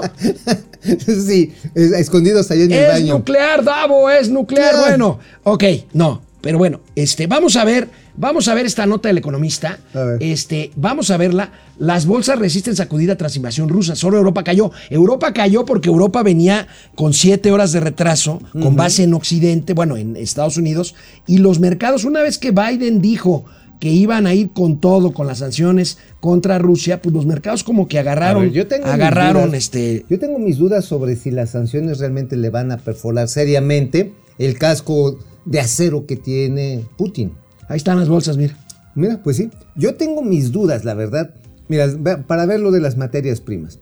[0.82, 3.18] sí, es- escondidos ahí en el Es baño.
[3.18, 4.70] nuclear, Davo, es nuclear.
[4.70, 4.86] Claro.
[4.86, 6.22] Bueno, ok, no.
[6.40, 9.78] Pero bueno, este, vamos a ver, vamos a ver esta nota del economista.
[10.20, 11.52] Este, vamos a verla.
[11.78, 13.94] Las bolsas resisten sacudida tras invasión rusa.
[13.96, 14.70] Solo Europa cayó.
[14.90, 19.96] Europa cayó porque Europa venía con siete horas de retraso, con base en Occidente, bueno,
[19.96, 20.94] en Estados Unidos.
[21.26, 23.44] Y los mercados, una vez que Biden dijo
[23.80, 27.86] que iban a ir con todo, con las sanciones contra Rusia, pues los mercados como
[27.86, 29.58] que agarraron, ver, yo tengo mis agarraron dudas.
[29.58, 34.14] este, Yo tengo mis dudas sobre si las sanciones realmente le van a perforar seriamente
[34.38, 37.34] el casco de acero que tiene Putin.
[37.68, 38.56] Ahí están las bolsas, mira.
[38.94, 39.50] Mira, pues sí.
[39.76, 41.34] Yo tengo mis dudas, la verdad.
[41.68, 41.88] Mira,
[42.26, 43.78] para ver lo de las materias primas.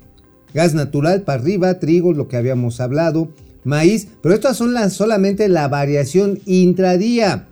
[0.52, 3.32] Gas natural para arriba, trigo, lo que habíamos hablado,
[3.64, 7.48] maíz, pero estas son solamente la variación intradía.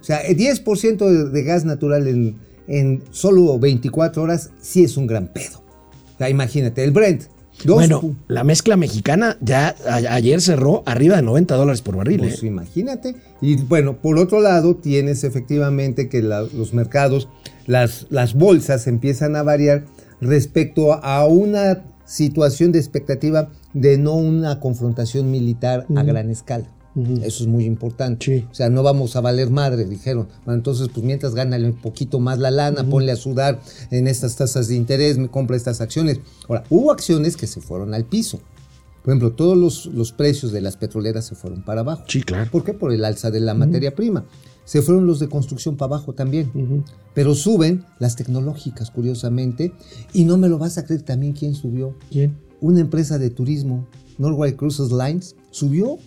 [0.00, 2.36] O sea, el 10% de, gas natural
[2.68, 5.62] en, solo 24 horas sí es un gran pedo.
[6.18, 7.24] O imagínate, el Brent.
[7.64, 12.20] Dos Bueno, la mezcla mexicana ya a- ayer cerró arriba de 90 dólares por barril.
[12.20, 12.46] Pues ¿eh?
[12.46, 13.16] imagínate.
[13.40, 17.28] Y bueno, por otro lado, tienes efectivamente que la- los mercados,
[17.66, 19.84] las, las bolsas empiezan a variar
[20.20, 26.66] respecto a una situación de expectativa de no una confrontación militar a gran escala.
[27.22, 28.24] Eso es muy importante.
[28.24, 28.46] Sí.
[28.50, 30.28] O sea, no vamos a valer madre, dijeron.
[30.44, 34.36] Bueno, entonces, pues mientras gánale un poquito más la lana, ponle a sudar en estas
[34.36, 36.20] tasas de interés, me compra estas acciones.
[36.48, 38.40] Ahora, hubo acciones que se fueron al piso.
[39.02, 42.04] Por ejemplo, todos los, los precios de las petroleras se fueron para abajo.
[42.08, 42.50] Sí, claro.
[42.50, 42.72] ¿Por qué?
[42.72, 44.24] Por el alza de la materia prima.
[44.64, 46.84] Se fueron los de construcción para abajo también.
[47.14, 49.72] Pero suben las tecnológicas, curiosamente.
[50.12, 51.94] Y no me lo vas a creer también quién subió.
[52.10, 52.36] ¿Quién?
[52.60, 53.86] Una empresa de turismo,
[54.18, 55.98] Norway Cruises Lines, subió.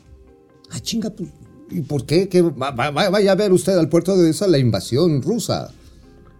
[0.72, 1.30] Ah, chinga, pues,
[1.72, 2.28] ¿y por qué?
[2.30, 5.72] ¿Qué va- va- va- vaya a ver usted al puerto de esa la invasión rusa.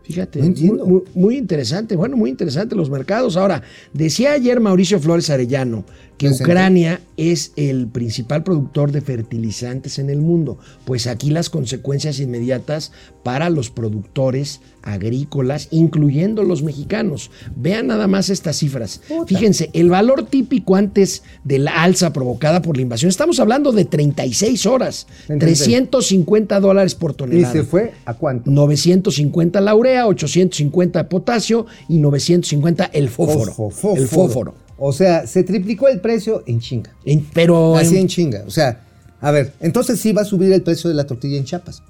[0.04, 0.86] Fíjate, No.
[0.88, 3.38] Muy, muy- interesante, bueno, muy interesante los mercados.
[3.38, 3.62] Ahora,
[3.94, 5.86] decía ayer Mauricio Flores Arellano
[6.18, 6.30] que.
[6.32, 10.58] Ucrania es el principal productor de fertilizantes en el mundo.
[10.86, 12.92] Pues aquí las consecuencias inmediatas
[13.24, 14.62] para los productores
[14.94, 17.32] agrícolas, incluyendo los mexicanos.
[17.56, 19.02] Vean nada más estas cifras.
[19.28, 23.86] Fíjense, el valor típico antes de la alza provocada por la invasión, estamos hablando de
[23.86, 27.54] 36 horas, Entonces, 350 dólares por ¿Y tonelada.
[27.54, 28.50] se fue a cuánto?
[28.52, 33.96] 950 la urea, 850 potasio y 950 el fósforo.
[33.96, 34.54] El fósforo.
[34.78, 36.92] O sea, se triplicó el precio en chinga.
[37.04, 38.44] En- pero Así en- en chinga.
[38.48, 38.82] O sea,
[39.20, 41.84] a ver, entonces sí va a subir el precio de la tortilla en Chiapas.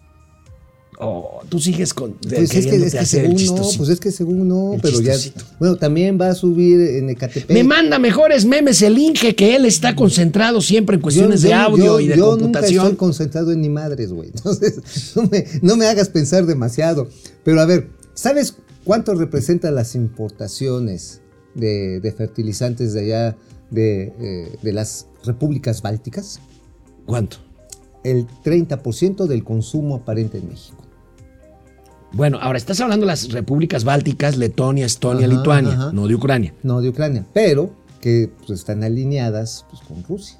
[0.99, 4.11] Oh, tú sigues con Pues es que, queriéndote es que según no, pues es que
[4.11, 5.13] según no, El pero ya.
[5.59, 7.49] Bueno, también va a subir en Ecatepec.
[7.51, 11.53] Me manda mejores memes el Inge que él está concentrado siempre en cuestiones Yo- de
[11.55, 12.83] yo- audio yo- y de yo nunca computación.
[12.85, 14.29] estoy concentrado en ni madres, güey.
[14.35, 17.09] Entonces, no me, no me hagas pensar demasiado.
[17.43, 21.21] Pero a ver, ¿sabes cuánto representan las importaciones
[21.55, 23.37] de, de fertilizantes de allá,
[23.71, 26.39] de, eh, de las repúblicas bálticas?
[27.05, 27.37] ¿Cuánto?
[28.03, 30.78] El 30% del consumo aparente en México.
[32.11, 35.91] Bueno, ahora estás hablando de las repúblicas bálticas, Letonia, Estonia, Ajá, Lituania, ajá.
[35.93, 36.53] no de Ucrania.
[36.63, 40.37] No de Ucrania, pero que pues, están alineadas pues, con Rusia.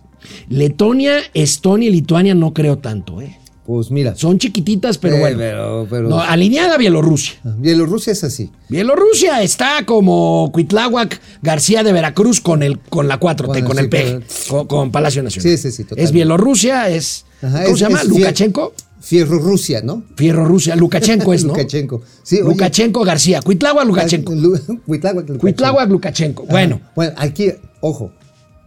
[0.50, 3.38] Letonia, Estonia y Lituania no creo tanto, ¿eh?
[3.66, 4.16] Pues mira.
[4.16, 5.38] Son chiquititas, pero eh, bueno.
[5.38, 7.34] pero- pero- No, alineada Bielorrusia.
[7.44, 8.50] Bielorrusia es así.
[8.68, 13.84] Bielorrusia está como Cuitláhuac García de Veracruz con el con la 4T, Bueno, con sí,
[13.84, 15.52] el pero- con, con Palacio Nacional.
[15.52, 16.14] Sí, sí, sí, Es totalmente.
[16.14, 18.02] Bielorrusia, es Ajá, ¿cómo es- se llama?
[18.02, 18.74] es Lukashenko.
[19.02, 20.04] Fierro Rusia, ¿no?
[20.16, 21.50] Fierro Rusia, Lukashenko es, ¿no?
[21.56, 22.02] Lukashenko.
[22.24, 24.36] Sí, Lukashenko García, Cuitláhuac Lukashenko.
[24.36, 25.40] Lu- Cuitláhuac, Lukashenko.
[25.40, 26.46] Cuitláhuac Lukashenko.
[26.46, 28.12] Bueno, Bueno, aquí, ojo,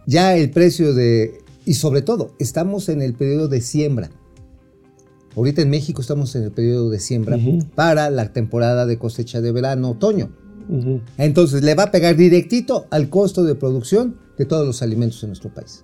[0.07, 1.39] ya el precio de.
[1.65, 4.09] Y sobre todo, estamos en el periodo de siembra.
[5.35, 7.37] Ahorita en México estamos en el periodo de siembra
[7.75, 10.29] para la temporada de cosecha de verano, otoño.
[11.17, 15.29] Entonces le va a pegar directito al costo de producción de todos los alimentos en
[15.29, 15.83] nuestro país.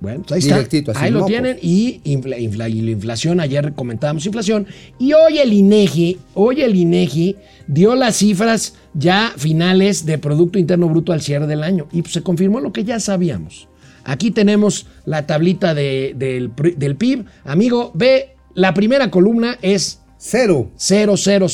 [0.00, 0.54] Bueno, pues ahí está.
[0.56, 1.58] Directito, ahí lo tienen.
[1.60, 4.66] Y, infla- infla- y la inflación, ayer comentábamos inflación.
[4.98, 10.88] Y hoy el INEGI, hoy el INEGI dio las cifras ya finales de Producto Interno
[10.88, 11.88] Bruto al cierre del año.
[11.92, 13.68] Y pues, se confirmó lo que ya sabíamos.
[14.04, 17.24] Aquí tenemos la tablita de- del, del PIB.
[17.44, 21.48] Amigo, ve, la primera columna es Cero, 0000.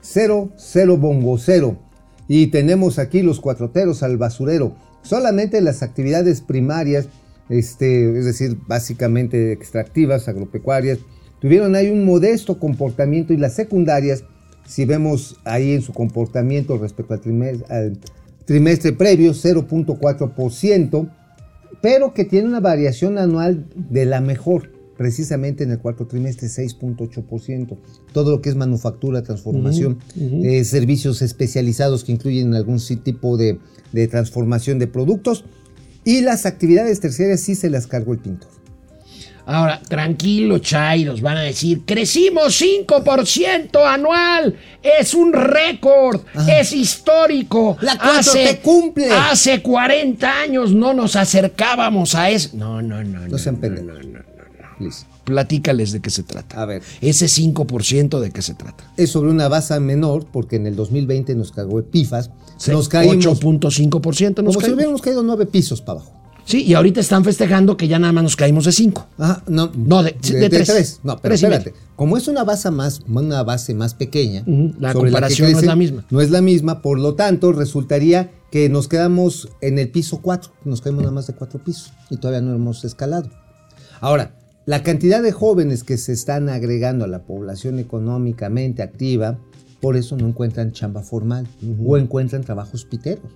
[0.00, 1.78] cero, cero bongo cero.
[2.28, 4.74] Y tenemos aquí los cuatroteros al basurero.
[5.02, 7.06] Solamente las actividades primarias,
[7.48, 10.98] este, es decir, básicamente extractivas, agropecuarias,
[11.40, 14.24] tuvieron ahí un modesto comportamiento y las secundarias,
[14.66, 17.98] si vemos ahí en su comportamiento respecto al trimestre, al
[18.44, 21.10] trimestre previo, 0.4%,
[21.82, 27.76] pero que tiene una variación anual de la mejor, precisamente en el cuarto trimestre, 6.8%.
[28.12, 33.58] Todo lo que es manufactura, transformación, eh, servicios especializados que incluyen algún tipo de,
[33.92, 35.44] de transformación de productos.
[36.06, 38.48] Y las actividades terciarias sí se las cargó el pintor.
[39.44, 47.76] Ahora, tranquilo, Chairos, van a decir, crecimos 5% anual, es un récord, es histórico.
[47.80, 49.08] La 4T cumple.
[49.10, 52.50] Hace 40 años no nos acercábamos a eso.
[52.54, 53.20] No, no, no.
[53.20, 53.86] No, No sean no, pendejos.
[53.86, 54.84] no, no, no.
[54.84, 55.06] Listo.
[55.24, 56.62] Platícales de qué se trata.
[56.62, 56.82] A ver.
[57.00, 58.92] Ese 5% de qué se trata.
[58.96, 62.30] Es sobre una base menor, porque en el 2020 nos cargó el PIFAS.
[62.68, 64.74] Nos caímos 8.5% nos como si caímos.
[64.76, 66.12] hubiéramos caído nueve pisos para abajo.
[66.44, 69.06] Sí, y ahorita están festejando que ya nada más nos caímos de 5.
[69.18, 71.00] Ajá, no, No, de- de tres.
[71.02, 71.74] No, pero Tres espérate.
[71.96, 74.44] Como es una base más, una base más pequeña,
[74.78, 76.06] la comparación no es la misma.
[76.08, 80.52] No es la misma, por lo tanto, resultaría que nos quedamos en el piso 4,
[80.64, 83.28] nos caemos nada más de cuatro pisos y todavía no hemos escalado.
[84.00, 89.38] Ahora, la cantidad de jóvenes que se están agregando a la población económicamente activa,
[89.86, 91.46] por eso no encuentran chamba formal
[91.86, 93.30] o encuentran trabajos piteros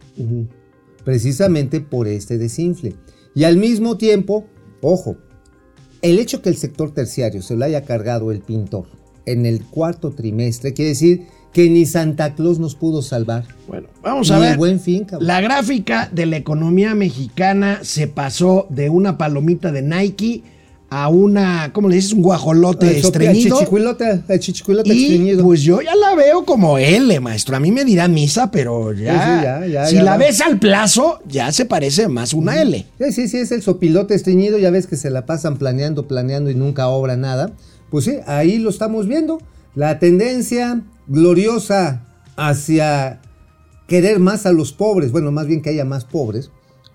[1.04, 2.96] precisamente por este desinfle.
[3.36, 4.48] Y al mismo tiempo,
[4.82, 5.16] ojo,
[6.02, 8.86] el hecho que el sector terciario se lo haya cargado el pintor
[9.26, 13.44] en el cuarto trimestre quiere decir que ni Santa Claus nos pudo salvar.
[13.68, 14.58] Bueno, vamos a Ni el ver.
[14.58, 15.28] Buen Fin, cabrón.
[15.28, 20.42] La gráfica de la economía mexicana se pasó de una palomita de Nike
[20.90, 22.12] a una, ¿cómo le dices?
[22.12, 23.54] Un guajolote estreñido.
[23.56, 25.44] El chichicuilote, el chichicuilote Y estreñido.
[25.44, 27.56] pues yo ya la veo como L, maestro.
[27.56, 29.12] A mí me dirá misa, pero ya.
[29.12, 30.16] Sí, sí, ya, ya, si ya la va.
[30.18, 32.86] ves al plazo, ya se parece más una L.
[32.98, 36.50] Sí, sí, sí, es el sopilote estreñido, ya ves que se la pasan planeando, planeando
[36.50, 37.52] y nunca obra nada.
[37.90, 39.40] Pues sí, ahí lo estamos viendo.
[39.76, 42.04] La tendencia gloriosa
[42.36, 43.20] hacia
[43.86, 46.50] querer más a los pobres, bueno, más bien que haya más pobres,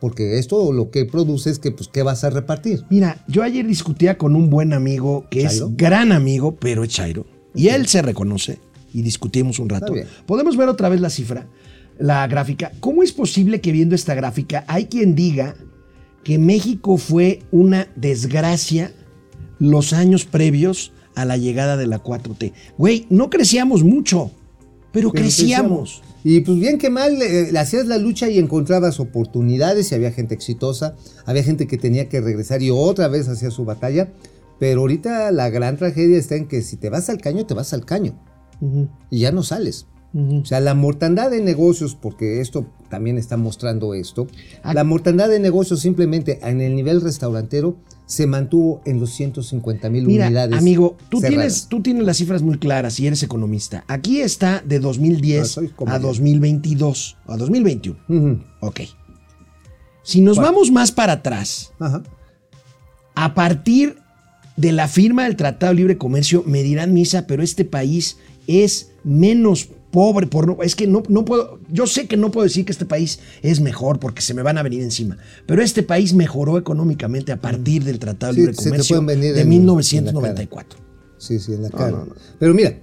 [0.05, 2.85] porque esto lo que produce es que, pues, ¿qué vas a repartir?
[2.91, 5.65] Mira, yo ayer discutía con un buen amigo que ¿Chairo?
[5.69, 7.25] es gran amigo, pero es Chairo.
[7.55, 8.59] Y él se reconoce
[8.93, 9.95] y discutimos un rato.
[10.27, 11.47] Podemos ver otra vez la cifra,
[11.97, 12.71] la gráfica.
[12.81, 15.55] ¿Cómo es posible que viendo esta gráfica hay quien diga
[16.23, 18.93] que México fue una desgracia
[19.57, 22.53] los años previos a la llegada de la 4T?
[22.77, 24.29] Güey, no crecíamos mucho,
[24.95, 26.01] pero, Pero crecíamos.
[26.23, 30.34] Y pues bien que mal, eh, hacías la lucha y encontrabas oportunidades y había gente
[30.34, 34.13] exitosa, había gente que tenía que regresar y otra vez hacía su batalla.
[34.58, 37.73] Pero ahorita la gran tragedia está en que si te vas al caño, te vas
[37.73, 38.17] al caño.
[39.10, 39.86] Y ya no sales.
[40.17, 44.28] O sea, la mortandad de negocios, porque esto también está mostrando esto,
[44.63, 44.73] Ah.
[44.73, 47.75] la mortandad de negocios simplemente en el nivel restaurantero
[48.06, 50.58] se mantuvo en los 150 mil unidades.
[50.58, 51.30] amigo, tú cerradas.
[51.38, 53.84] tienes, tú tienes las cifras muy claras y eres economista.
[53.89, 56.08] Aquí está de 2010 Ah, soy a comediante.
[56.08, 57.97] 2022, a 2021.
[58.08, 58.39] Ujú.
[58.62, 58.82] Ok.
[60.04, 62.04] Si nos vamos más para atrás, Ajá.
[63.15, 63.97] a partir
[64.56, 68.91] de la firma del Tratado de Libre Comercio, me dirán misa, pero este país es
[69.04, 70.27] menos pobre.
[70.27, 72.86] Por, no- es que no, no puedo, yo sé que no puedo decir que este
[72.86, 77.31] país es mejor porque se me van a venir encima, pero este país mejoró económicamente
[77.31, 80.79] a partir del Tratado de Sí, Libre Comercio de en- 1994.
[81.17, 82.05] Sí, sí, en la cara.
[82.39, 82.77] Pero mira,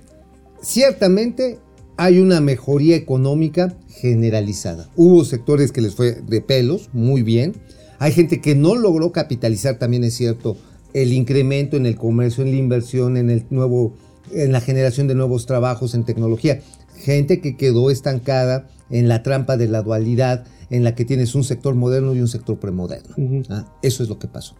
[0.63, 1.59] ciertamente
[1.97, 4.89] hay una mejoría económica generalizada.
[4.97, 7.53] Hubo sectores que les fue de pelos, muy bien.
[7.99, 10.57] Hay gente que no logró capitalizar, también es cierto,
[10.95, 13.95] el incremento en el comercio, en la inversión, en el nuevo,
[14.33, 16.61] en la generación de nuevos trabajos en tecnología.
[17.03, 21.43] Gente que quedó estancada en la trampa de la dualidad, en la que tienes un
[21.43, 23.17] sector moderno y un sector premoderno.
[23.51, 24.55] Ah, Eso es lo que pasó.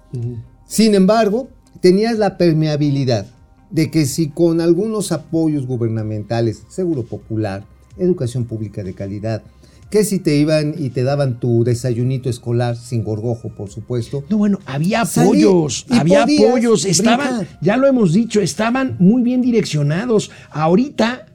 [0.67, 1.49] Sin embargo,
[1.81, 3.27] tenías la permeabilidad
[3.71, 7.65] de que si con algunos apoyos gubernamentales, seguro popular,
[7.97, 9.43] educación pública de calidad,
[9.91, 14.25] que si te iban y te daban tu desayunito escolar sin gorgojo, por supuesto.
[14.31, 17.59] No, bueno, había apoyos, había apoyos, estaban, brincar.
[17.61, 20.31] ya lo hemos dicho, estaban muy bien direccionados.
[20.51, 21.27] Ahorita,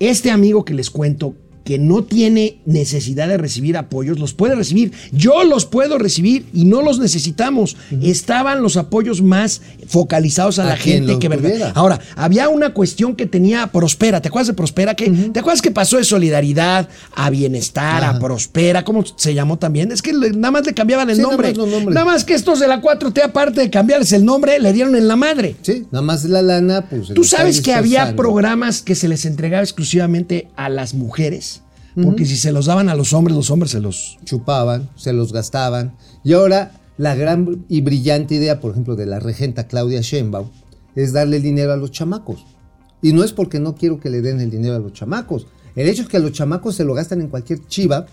[0.00, 4.92] este amigo que les cuento, que no tiene necesidad de recibir apoyos, los puede recibir.
[5.12, 7.76] Yo los puedo recibir y no los necesitamos.
[8.02, 11.48] Estaban los apoyos más focalizados a, A la gente que verdad.
[11.50, 11.72] tuviera.
[11.74, 14.20] Ahora, había una cuestión que tenía Prospera.
[14.20, 14.94] ¿Te acuerdas de Prospera?
[14.94, 15.10] ¿Qué?
[15.10, 18.18] ¿Te acuerdas que pasó de solidaridad a bienestar, a.
[18.18, 18.84] Prospera?
[18.84, 19.92] ¿Cómo se llamó también?
[19.92, 21.54] Es que le- nada más le cambiaban el Sí, nada nombre.
[21.54, 21.94] más.
[21.94, 25.08] Nada más que estos de la 4T, aparte de cambiarles el nombre, le dieron en
[25.08, 25.56] la madre.
[25.62, 27.08] Sí, nada más la lana, pues.
[27.14, 31.59] Tú sabes que había programas que se les entregaba exclusivamente a las mujeres,
[32.02, 34.18] porque si se los daban a los hombres, los hombres se los...
[34.24, 35.96] chupaban, se los gastaban.
[36.24, 40.48] Y ahora la gran y brillante idea, por ejemplo, de la regenta Claudia Sheinbaum,
[40.94, 42.44] es darle el dinero a los chamacos.
[43.02, 45.46] Y no es porque no quiero que le den el dinero a los chamacos.
[45.76, 48.06] El hecho es que a los chamacos se lo gastan en cualquier chiva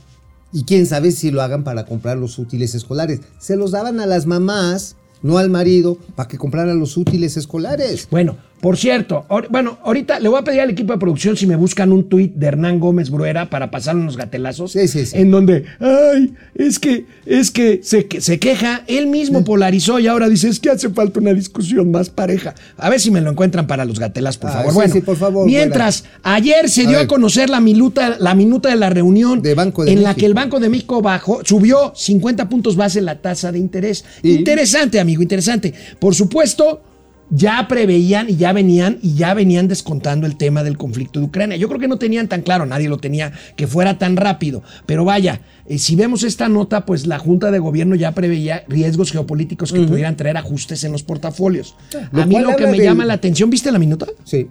[0.53, 3.21] y quién sabe si lo hagan para comprar los útiles escolares.
[3.39, 8.07] Se los daban a las mamás, no al marido, para que compraran los útiles escolares.
[8.09, 11.55] Bueno, por cierto, bueno, ahorita le voy a pedir al equipo de producción si me
[11.55, 14.71] buscan un tuit de Hernán Gómez Bruera para pasar unos gatelazos.
[14.71, 15.17] Sí, sí, sí.
[15.17, 20.27] En donde, ay, es que, es que se, se queja, él mismo polarizó y ahora
[20.27, 22.55] dice, es que hace falta una discusión más pareja.
[22.77, 24.71] A ver si me lo encuentran para los gatelazos, por Ah, favor.
[24.71, 28.33] sí, bueno, sí, por favor, mientras, ayer se A dio a conocer la minuta, la
[28.33, 31.41] minuta de la reunión De Banco de en la que el Banco de México bajó,
[31.45, 34.03] subió 50 puntos base la tasa de interés.
[34.23, 35.73] Y- Interesante, amigo, interesante.
[35.99, 36.81] Por supuesto,
[37.29, 41.57] ya preveían y ya venían y ya venían descontando el tema del conflicto de Ucrania.
[41.57, 44.63] Yo creo que no tenían tan claro, nadie lo tenía que fuera tan rápido.
[44.85, 49.11] Pero vaya, eh, si vemos esta nota, pues la Junta de Gobierno ya preveía riesgos
[49.11, 51.75] geopolíticos que pudieran traer ajustes en los portafolios.
[52.11, 54.07] Lo A mí lo que me llama la atención, ¿viste la minuta?
[54.23, 54.49] Sí.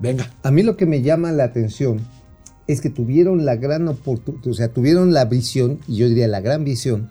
[0.00, 0.30] Venga.
[0.42, 2.00] A mí lo que me llama la atención
[2.66, 6.40] es que tuvieron la gran oportunidad, o sea, tuvieron la visión, y yo diría la
[6.40, 7.10] gran visión,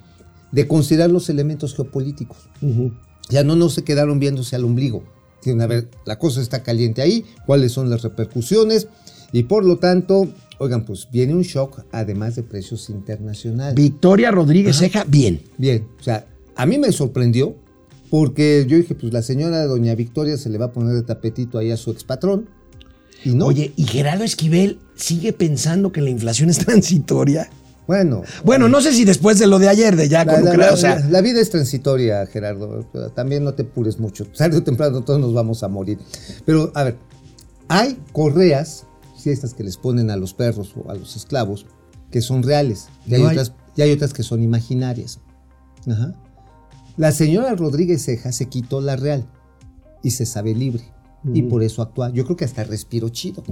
[0.52, 2.50] de considerar los elementos geopolíticos.
[3.30, 5.04] Ya no, no se quedaron viéndose al ombligo.
[5.42, 8.88] Dijeron, a ver, la cosa está caliente ahí, cuáles son las repercusiones,
[9.32, 13.76] y por lo tanto, oigan, pues viene un shock, además de precios internacionales.
[13.76, 15.42] Victoria Rodríguez Ceja, bien.
[15.58, 17.56] Bien, o sea, a mí me sorprendió,
[18.10, 21.58] porque yo dije, pues la señora doña Victoria se le va a poner de tapetito
[21.58, 22.50] ahí a su expatrón,
[23.24, 23.46] y no.
[23.46, 27.50] Oye, ¿y Gerardo Esquivel sigue pensando que la inflación es transitoria?
[27.90, 28.22] Bueno.
[28.46, 30.78] Bueno, no sé si después de lo de ayer, de ya La, la- la- o
[30.78, 32.84] sea, la- vida es transitoria, Gerardo.
[33.16, 34.26] También no te pures mucho.
[34.38, 35.98] Tarde o temprano todos nos vamos a morir.
[36.46, 36.98] Pero, a ver,
[37.68, 38.86] hay correas,
[39.18, 41.66] sí, estas que les ponen a los perros o a los esclavos,
[42.12, 42.90] que son reales.
[43.08, 45.20] Y hay, No hay- otras, y hay otras que son imaginarias.
[45.90, 46.14] Ajá.
[46.96, 49.26] La señora Rodríguez Ceja se quitó la real
[50.04, 50.84] y se sabe libre.
[51.34, 52.12] Y por eso actúa.
[52.12, 53.44] Yo creo que hasta respiro chido.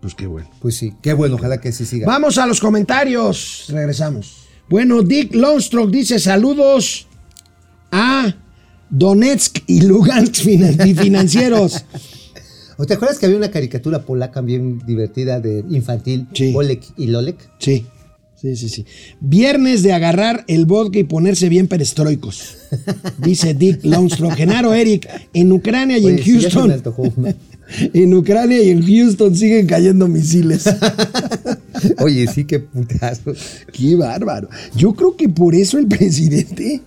[0.00, 0.48] Pues qué bueno.
[0.60, 2.06] Pues sí, qué bueno, ojalá que sí siga.
[2.06, 3.66] Vamos a los comentarios.
[3.68, 4.48] Regresamos.
[4.68, 7.06] Bueno, Dick Longstrok dice saludos
[7.90, 8.34] a
[8.90, 11.84] Donetsk y Lugansk financieros.
[12.76, 16.28] ¿O ¿Te acuerdas que había una caricatura polaca bien divertida de infantil?
[16.32, 16.52] Sí.
[16.54, 17.36] Olek y Lolek.
[17.58, 17.86] Sí,
[18.36, 18.86] sí, sí, sí.
[19.20, 22.56] Viernes de agarrar el vodka y ponerse bien perestroicos.
[23.18, 24.34] Dice Dick Longstrok.
[24.34, 26.82] Genaro Eric, en Ucrania y Oye, en Houston.
[27.92, 30.64] En Ucrania y en Houston siguen cayendo misiles.
[31.98, 33.32] Oye, sí, qué putazo.
[33.72, 34.48] Qué bárbaro.
[34.74, 36.82] Yo creo que por eso el presidente,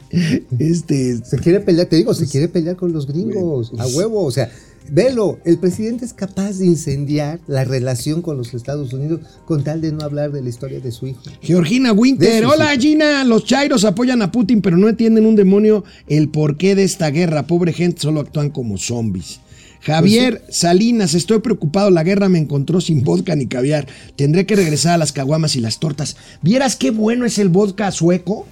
[0.59, 3.71] este, Se quiere pelear, te digo, se quiere pelear con los gringos.
[3.77, 4.49] A huevo, o sea,
[4.89, 9.81] velo, el presidente es capaz de incendiar la relación con los Estados Unidos con tal
[9.81, 11.21] de no hablar de la historia de su hijo.
[11.41, 12.45] Georgina Winter.
[12.45, 12.75] Hola.
[12.77, 17.09] Gina, los chairos apoyan a Putin, pero no entienden un demonio el porqué de esta
[17.09, 17.47] guerra.
[17.47, 19.39] Pobre gente, solo actúan como zombies.
[19.81, 23.87] Javier Pues Salinas, estoy preocupado, la guerra me encontró sin vodka ni caviar.
[24.15, 26.17] Tendré que regresar a las caguamas y las tortas.
[26.41, 28.47] ¿Vieras qué bueno es el vodka sueco?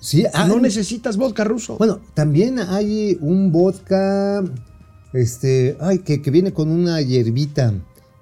[0.00, 1.78] Sí, ah, no necesitas vodka ruso.
[1.78, 4.44] Bueno, también hay un vodka,
[5.14, 7.72] este, ay, que, que viene con una hierbita.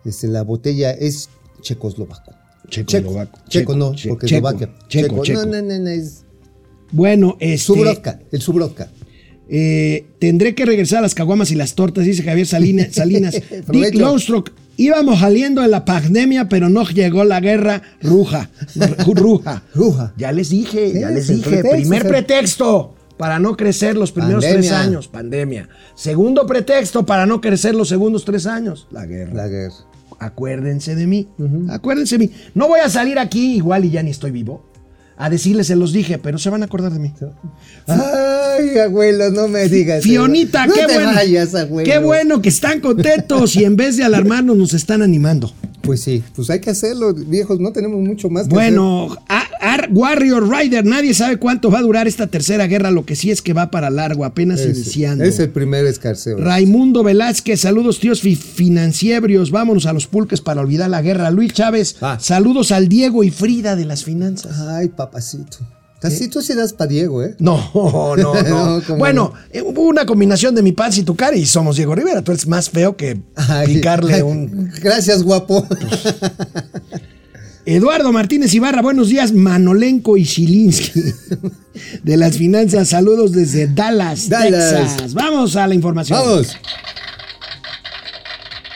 [0.05, 2.33] Este, la botella es checoslovaco.
[2.69, 3.39] Checoslovaco.
[3.49, 4.75] Checo, checo, no, porque checo, Eslovaquia.
[4.89, 5.41] checo, checo.
[5.41, 6.25] No, no, no, no, es
[6.93, 8.91] Bueno, este, Subrodka, el Subrodka.
[9.49, 13.35] Eh, tendré que regresar a las caguamas y las tortas, dice Javier Salina- Salinas.
[13.69, 13.95] Dick.
[13.95, 18.51] Longstrok, íbamos saliendo de la pandemia, pero no llegó la guerra ruja.
[19.07, 19.63] Ruja.
[19.75, 20.15] Ruja.
[20.17, 21.43] Ya les dije, Sí, ya les dije.
[21.43, 24.71] pretexto, Primer pretexto para no crecer los primeros Pandemia.
[24.71, 25.69] tres años, pandemia.
[25.95, 29.35] Segundo pretexto para no crecer los segundos tres años, la guerra.
[29.35, 29.75] La guerra.
[30.19, 31.29] Acuérdense de mí.
[31.69, 32.33] Acuérdense de mí.
[32.55, 34.65] No voy a salir aquí, igual y ya ni estoy vivo,
[35.17, 37.13] a decirles, se los dije, pero se van a acordar de mí.
[37.87, 40.03] Ay, abuelo, no me digas.
[40.03, 41.13] Fionita, no qué te bueno.
[41.15, 41.91] vayas, abuelo.
[41.91, 45.53] Qué bueno que están contentos y en vez de alarmarnos nos están animando.
[45.83, 49.89] Pues sí, pues hay que hacerlo, viejos, no tenemos mucho más que Bueno, A- Ar-
[49.93, 53.43] Warrior Rider, nadie sabe cuánto va a durar esta tercera guerra, lo que sí es
[53.43, 55.25] que va para largo, apenas iniciando.
[55.25, 56.37] Es el primer escarceo.
[56.39, 61.31] Raimundo Velázquez, saludos tíos fi- financieros, vámonos a los pulques para olvidar la guerra.
[61.31, 62.19] Luis Chávez, Ah.
[62.21, 64.59] saludos al Diego y Frida de las finanzas.
[64.61, 65.59] Ay, papacito.
[66.03, 67.35] Así tú sí das para Diego, ¿eh?
[67.39, 68.35] No, no, no.
[68.43, 71.77] No, ¿cómo bueno, eh, hubo una combinación de mi paz y tu cara y somos
[71.77, 72.21] Diego Rivera.
[72.21, 74.71] Tú eres más feo que Ay, picarle ay, un...
[74.83, 75.67] Gracias, guapo.
[77.67, 81.01] Eduardo Martínez Ibarra, buenos días, Manolenko y Shilinsky
[82.03, 82.89] de las finanzas.
[82.89, 84.97] Saludos desde Dallas, Dallas.
[84.97, 85.15] Texas.
[85.15, 86.19] Vamos a la información.
[86.19, 86.59] Vamos.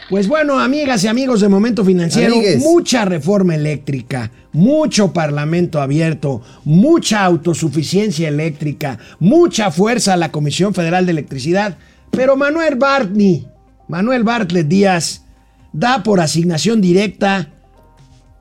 [0.09, 2.63] Pues bueno, amigas y amigos de Momento Financiero, Amigues.
[2.63, 11.05] mucha reforma eléctrica, mucho parlamento abierto, mucha autosuficiencia eléctrica, mucha fuerza a la Comisión Federal
[11.05, 11.77] de Electricidad,
[12.11, 13.49] pero Manuel Bartney,
[13.87, 15.25] Manuel Bartlett Díaz,
[15.75, 17.51] da por asignación directa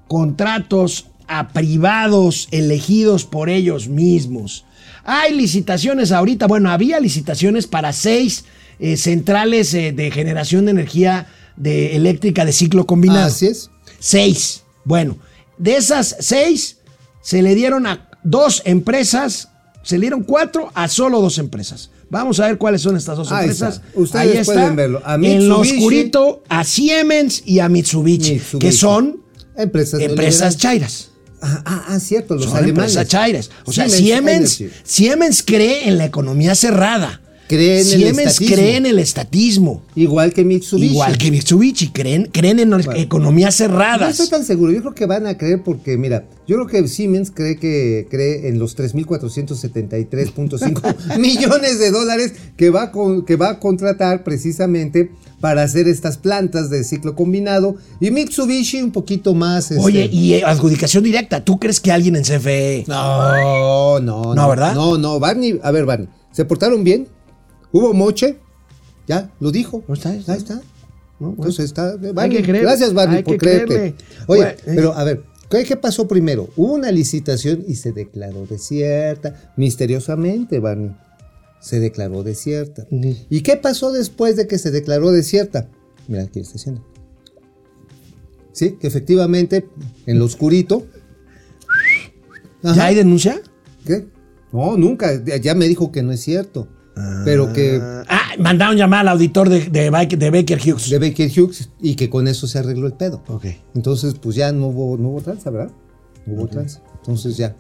[0.08, 4.66] contratos a privados elegidos por ellos mismos.
[5.04, 8.46] Hay licitaciones ahorita, bueno, había licitaciones para seis
[8.80, 13.28] eh, centrales eh, de generación de energía de eléctrica de ciclo combinado.
[13.28, 13.70] Así es.
[14.00, 14.64] Seis.
[14.84, 15.18] Bueno,
[15.58, 16.78] de esas seis
[17.22, 19.50] se le dieron a dos empresas,
[19.84, 21.90] se le dieron cuatro a solo dos empresas.
[22.10, 23.82] Vamos a ver cuáles son estas dos Ahí empresas.
[23.86, 24.00] está.
[24.00, 25.02] Ustedes pueden verlo.
[25.04, 28.60] A en lo oscurito, a Siemens y a Mitsubishi, Mitsubishi.
[28.60, 29.22] que son
[29.58, 30.00] Empresas.
[30.00, 31.10] empresas chairas.
[31.42, 32.92] Ah, ah, ah, cierto, los Son alemanes.
[32.96, 33.50] empresas chairas.
[33.66, 34.64] O sea, Siemens.
[34.84, 37.22] Siemens cree en la economía cerrada.
[37.48, 38.56] Cree en el Siemens estatismo.
[38.56, 39.82] cree en el estatismo.
[39.96, 40.92] Igual que Mitsubishi.
[40.92, 44.12] Igual que Mitsubishi, creen, creen en economías No cerradas.
[44.12, 47.32] estoy tan seguro, yo creo que van a creer porque, mira, yo creo que Siemens
[47.32, 53.60] cree que cree en los 3.473.5 millones de dólares que va, con- que va a
[53.60, 59.72] contratar precisamente para hacer estas plantas de ciclo combinado y Mitsubishi un poquito más.
[59.72, 61.44] este, Oye, y eh, adjudicación directa.
[61.46, 62.86] ¿Tú crees que alguien en CFE?
[62.88, 64.74] No, no, No, ¿verdad?
[64.74, 67.08] No, no, Barney, a ver, Barney, ¿se portaron bien?
[67.72, 68.38] ¿Hubo moche?
[69.08, 69.84] Ya, lo dijo.
[69.88, 70.10] No está.
[70.10, 70.56] Ahí está.
[71.20, 71.36] No, bueno.
[71.38, 71.96] Entonces está.
[72.14, 73.96] Barney, gracias, Barney, hay por que creerte.
[74.28, 74.58] Oye, Bueno, eh.
[74.66, 76.50] pero a ver, ¿qué, qué pasó primero?
[76.56, 79.54] Hubo una licitación y se declaró desierta.
[79.58, 80.96] Misteriosamente, Barney.
[81.60, 82.86] Se declaró desierta.
[83.30, 85.70] ¿Y qué pasó después de que se declaró desierta?
[86.08, 86.86] Mira, aquí está haciendo.
[88.52, 89.68] Sí, que efectivamente,
[90.06, 90.86] en lo oscurito,
[92.64, 92.76] Ajá.
[92.76, 93.42] ¿Ya hay denuncia?
[93.86, 94.08] ¿Qué?
[94.52, 95.24] No, nunca.
[95.24, 96.68] Ya me dijo que no es cierto.
[97.26, 97.80] Pero que
[98.10, 100.90] Ah, mandaron llamar al auditor de, de, Baker- de Baker Hughes.
[100.90, 103.22] de Baker Hughes y que con eso se arregló el pedo.
[103.28, 103.46] Ok.
[103.76, 105.72] Entonces, pues ya no hubo, no hubo tranza, ¿verdad?
[106.26, 106.82] No hubo tranza.
[107.00, 107.56] Entonces ya.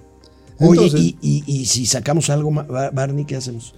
[0.59, 2.51] Oye, y, y- y si sacamos algo,
[2.93, 3.75] Barney, ¿qué hacemos?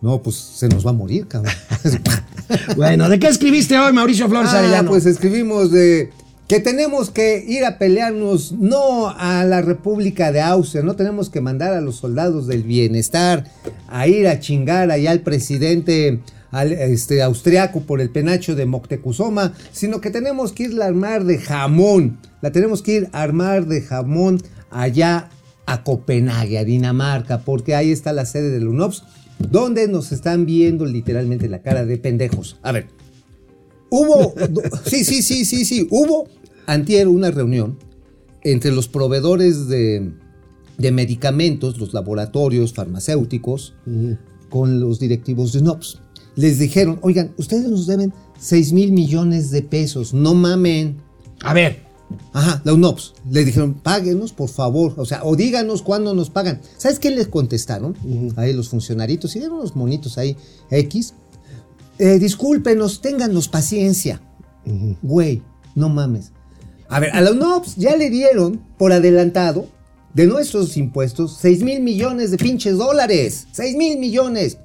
[0.00, 1.52] No, pues se nos va a morir, cabrón.
[2.76, 4.90] Bueno, ¿de qué escribiste hoy, Mauricio Flores Ah, Arellano?
[4.90, 6.10] pues escribimos de
[6.48, 11.40] que tenemos que ir a pelearnos no a la República de Austria, no tenemos que
[11.40, 13.44] mandar a los soldados del bienestar
[13.88, 16.20] a ir a chingar allá al presidente
[16.62, 21.38] este, austriaco por el penacho de Moctezuma, sino que tenemos que ir a armar de
[21.38, 24.40] jamón, la tenemos que ir a armar de jamón
[24.70, 25.30] allá
[25.66, 29.02] a Copenhague, a Dinamarca, porque ahí está la sede del UNOPS,
[29.38, 32.56] donde nos están viendo literalmente la cara de pendejos.
[32.62, 32.86] A ver,
[33.90, 34.34] Hubo,
[34.84, 36.28] sí, sí, sí, sí, sí, hubo
[36.66, 37.78] antier una reunión
[38.42, 40.12] entre los proveedores de,
[40.78, 43.74] de medicamentos, los laboratorios farmacéuticos,
[44.48, 46.00] con los directivos de UNOPS.
[46.36, 50.98] Les dijeron, oigan, ustedes nos deben 6 mil millones de pesos, no mamen.
[51.42, 51.86] A ver,
[52.32, 53.14] Ajá, la UNOPS.
[53.30, 54.94] Le dijeron, páguenos, por favor.
[54.96, 56.60] O sea, o díganos cuándo nos pagan.
[56.76, 57.96] ¿Sabes qué les contestaron?
[58.36, 60.36] Ahí los funcionaritos, y eran unos monitos ahí,
[60.70, 61.14] X.
[61.98, 64.20] Eh, discúlpenos, ténganos paciencia.
[65.02, 65.42] Güey,
[65.74, 66.32] no mames.
[66.88, 69.68] A ver, a la UNOPS ya le dieron por adelantado
[70.14, 73.46] de nuestros impuestos 6 mil millones de pinches dólares.
[73.52, 74.58] 6 mil millones.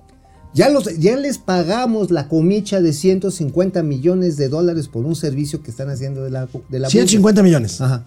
[0.53, 5.63] Ya, los, ya les pagamos la comicha de 150 millones de dólares por un servicio
[5.63, 6.89] que están haciendo de la, de la bolsa.
[6.89, 7.79] 150 millones.
[7.79, 8.05] Ajá.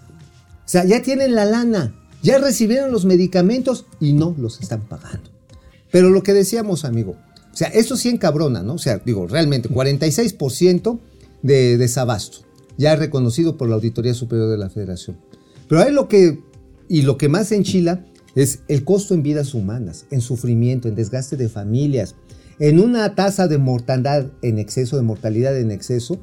[0.65, 5.31] O sea, ya tienen la lana, ya recibieron los medicamentos y no los están pagando.
[5.91, 7.17] Pero lo que decíamos, amigo,
[7.55, 8.75] o sea, esto sí encabrona, ¿no?
[8.75, 10.99] O sea, digo, realmente, 46%
[11.43, 12.39] de desabasto,
[12.77, 15.19] ya reconocido por la Auditoría Superior de la Federación.
[15.69, 16.41] Pero ahí lo que,
[16.89, 21.37] y lo que más enchila es el costo en vidas humanas, en sufrimiento, en desgaste
[21.37, 22.17] de familias,
[22.59, 26.19] en una tasa de mortandad en exceso, de mortalidad en exceso,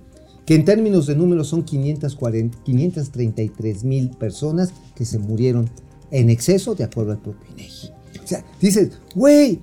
[0.45, 5.69] que en términos de números son 540, 533 mil personas que se murieron
[6.11, 7.88] en exceso de acuerdo al propio INEGI.
[8.21, 9.61] O sea, dices, güey,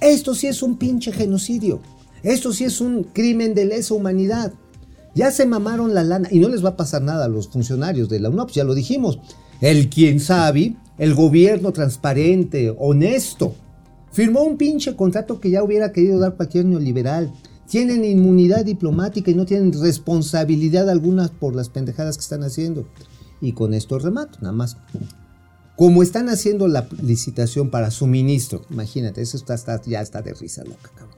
[0.00, 1.80] esto sí es un pinche genocidio.
[2.22, 4.52] Esto sí es un crimen de lesa humanidad.
[5.14, 8.08] Ya se mamaron la lana y no les va a pasar nada a los funcionarios
[8.08, 9.18] de la UNOPS, ya lo dijimos.
[9.60, 13.54] El quien sabe, el gobierno transparente, honesto,
[14.12, 17.32] firmó un pinche contrato que ya hubiera querido dar cualquier neoliberal.
[17.68, 22.86] Tienen inmunidad diplomática y no tienen responsabilidad alguna por las pendejadas que están haciendo.
[23.40, 24.76] Y con esto remato, nada más.
[25.78, 30.64] Como están haciendo la licitación para suministro, imagínate, eso está, está- ya está de risa
[30.64, 31.16] loca, cabrón.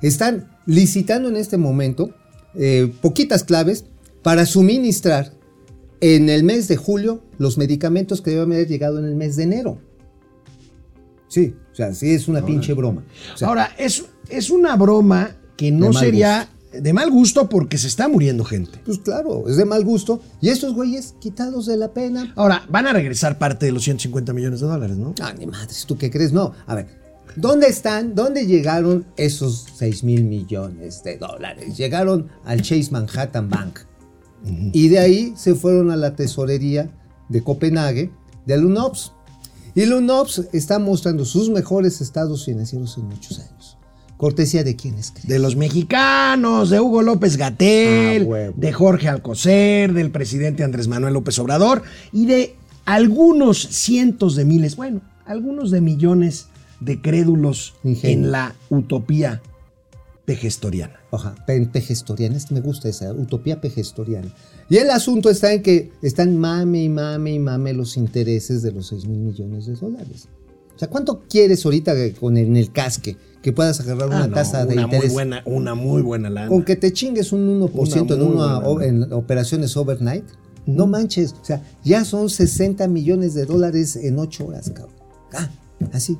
[0.00, 2.14] Están licitando en este momento
[2.54, 3.84] eh, poquitas claves
[4.22, 5.34] para suministrar
[6.00, 9.42] en el mes de julio los medicamentos que deben haber llegado en el mes de
[9.42, 9.78] enero.
[11.28, 13.04] Sí, o sea, sí es una pinche broma.
[13.34, 17.86] O sea, Ahora, es, es una broma que no sería de mal gusto porque se
[17.86, 18.78] está muriendo gente.
[18.84, 20.20] pues claro, es de mal gusto.
[20.40, 22.32] Y estos güeyes quitados de la pena.
[22.36, 25.14] Ahora, van a regresar parte de los 150 millones de dólares, ¿no?
[25.20, 26.32] Ah, ni madres, ¿tú qué crees?
[26.32, 26.86] No, a ver,
[27.36, 28.14] ¿dónde están?
[28.14, 31.76] ¿Dónde llegaron esos 6 mil millones de dólares?
[31.76, 33.80] Llegaron al Chase Manhattan Bank.
[34.72, 36.90] Y de ahí se fueron a la tesorería
[37.28, 38.12] de Copenhague,
[38.46, 39.12] del UNOPS.
[39.74, 43.57] Y el UNOPS está mostrando sus mejores estados financieros en muchos años.
[44.18, 45.28] Cortesía de quienes creen.
[45.28, 51.14] De los mexicanos, de Hugo López Gatel, Ah, de Jorge Alcocer, del presidente Andrés Manuel
[51.14, 52.54] López Obrador y de
[52.84, 56.48] algunos cientos de miles, bueno, algunos de millones
[56.80, 58.04] de crédulos Ingenuos.
[58.26, 59.40] en la utopía
[60.24, 60.94] pegestoriana.
[61.10, 64.28] Ajá, pe- pegestoriana, este me gusta esa, utopía pegestoriana.
[64.68, 68.72] Y el asunto está en que están mame y mame y mame los intereses de
[68.72, 70.28] los 6 mil millones de dólares.
[70.78, 74.22] O sea, ¿cuánto quieres ahorita que- con el, en el casque que puedas agarrar una
[74.22, 75.06] Ah, no, tasa de una interés?
[75.06, 76.48] muy buena, una muy buena lana.
[76.48, 80.24] Con que te chingues un 1% en, Una muy una, o- en operaciones overnight.
[80.66, 84.94] No manches, o sea, ya son 60 millones de dólares en 8 horas, cabrón.
[85.34, 85.48] Ah,
[85.92, 86.16] así.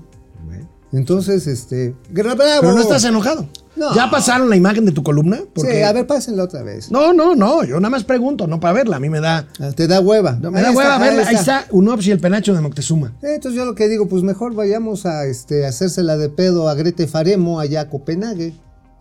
[0.93, 1.95] Entonces, este.
[2.11, 2.39] ¡Bravo!
[2.61, 3.47] Pero no estás enojado.
[3.79, 3.95] No.
[3.95, 5.37] ¿Ya pasaron la imagen de tu columna?
[5.39, 6.91] Sí, Porque- a ver, pásenla otra vez.
[6.91, 9.47] No, no, no, yo nada más pregunto, no para verla, a mí me da...
[9.61, 10.33] Ah, Te da hueva.
[10.33, 13.15] Me Ahí da está, hueva verla, ahí está Unops y el penacho de Moctezuma.
[13.23, 16.75] Eh, Entonces yo lo que digo, pues mejor vayamos a este, hacérsela de pedo a
[16.75, 18.55] Grete Faremo allá a Copenhague.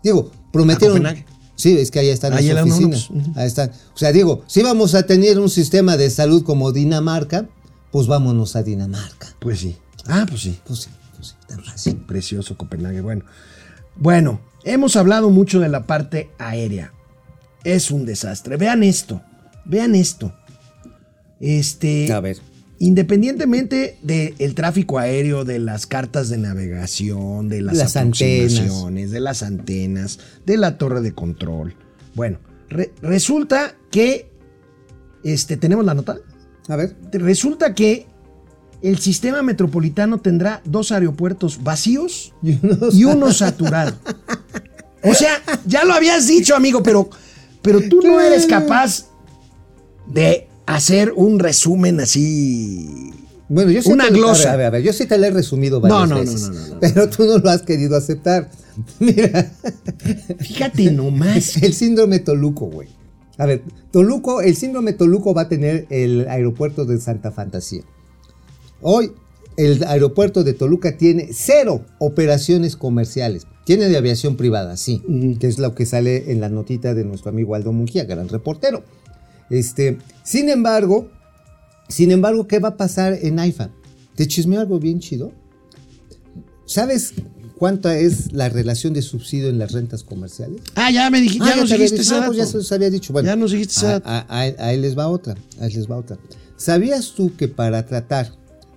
[0.04, 0.98] Digo, prometieron.
[0.98, 1.26] Copenhague?
[1.56, 3.10] Sí, es que allá están Ahí las oficinas.
[3.10, 3.36] UNOPS.
[3.36, 3.70] Ahí están.
[3.92, 7.48] O sea, digo, si vamos a tener un sistema de salud como Dinamarca,
[7.90, 9.26] pues vámonos a Dinamarca.
[9.40, 9.76] Pues sí.
[10.06, 10.56] Ah, pues sí.
[10.64, 11.96] Pues sí, pues sí, tan fácil.
[12.06, 13.00] Precioso Copenhague.
[13.00, 13.24] Bueno,
[13.96, 16.92] bueno, hemos hablado mucho de la parte aérea.
[17.64, 18.56] Es un desastre.
[18.56, 19.22] Vean esto.
[19.64, 20.32] Vean esto.
[21.40, 22.12] Este.
[22.12, 22.38] A ver.
[22.80, 29.42] independientemente del tráfico aéreo, de las cartas de navegación, de las, Las aproximaciones, de las
[29.42, 31.74] antenas, de la torre de control.
[32.14, 32.38] Bueno,
[32.68, 34.30] re- resulta que
[35.24, 36.18] este, tenemos la nota.
[36.68, 36.96] A ver.
[37.12, 38.06] Resulta que
[38.82, 43.92] el sistema metropolitano tendrá dos aeropuertos vacíos Y uno saturado.
[45.02, 47.08] O sea, ya lo habías dicho, amigo, pero,
[47.62, 49.06] pero tú no eres capaz
[50.06, 53.12] de hacer un resumen así.
[53.48, 54.52] Bueno, yo sí Una te, glosa.
[54.52, 56.42] A ver, a ver, yo sí te la he resumido varias No, no, no, veces.
[56.42, 56.80] no, no, no.
[56.80, 58.50] Pero tú no lo has querido aceptar.
[58.98, 59.50] Mira,
[60.40, 61.56] Fíjate nomás.
[61.62, 62.88] el síndrome Toluco, güey.
[63.38, 63.62] A ver,
[63.92, 67.82] Toluco, el síndrome Toluco va a tener el aeropuerto de Santa Fantasía.
[68.80, 69.12] Hoy,
[69.56, 73.46] el aeropuerto de Toluca tiene cero operaciones comerciales.
[73.64, 75.02] Tiene de aviación privada, sí,
[75.40, 78.82] que es lo que sale en la notita de nuestro amigo Aldo Mungía, gran reportero.
[79.50, 81.10] Este, sin embargo,
[81.88, 83.70] sin embargo, ¿qué va a pasar en AIFA?
[84.14, 85.32] Te chismeo algo bien chido.
[86.64, 87.12] ¿Sabes
[87.58, 90.60] cuánta es la relación de subsidio en las rentas comerciales?
[90.74, 92.72] Ah, ya me dijiste, ya Ah, nos te había dijiste ese pues ya se los
[92.72, 93.12] había dicho.
[93.12, 94.08] Bueno, Ya nos dijiste ese a- dato.
[94.08, 95.34] a- a- ahí les va otra.
[95.60, 96.18] Ahí les va otra.
[96.56, 98.32] ¿Sabías tú que para tratar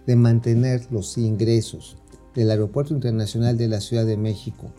[0.08, 1.98] de mantener los ingresos
[2.36, 4.72] del Aeropuerto Internacional de la Ciudad de México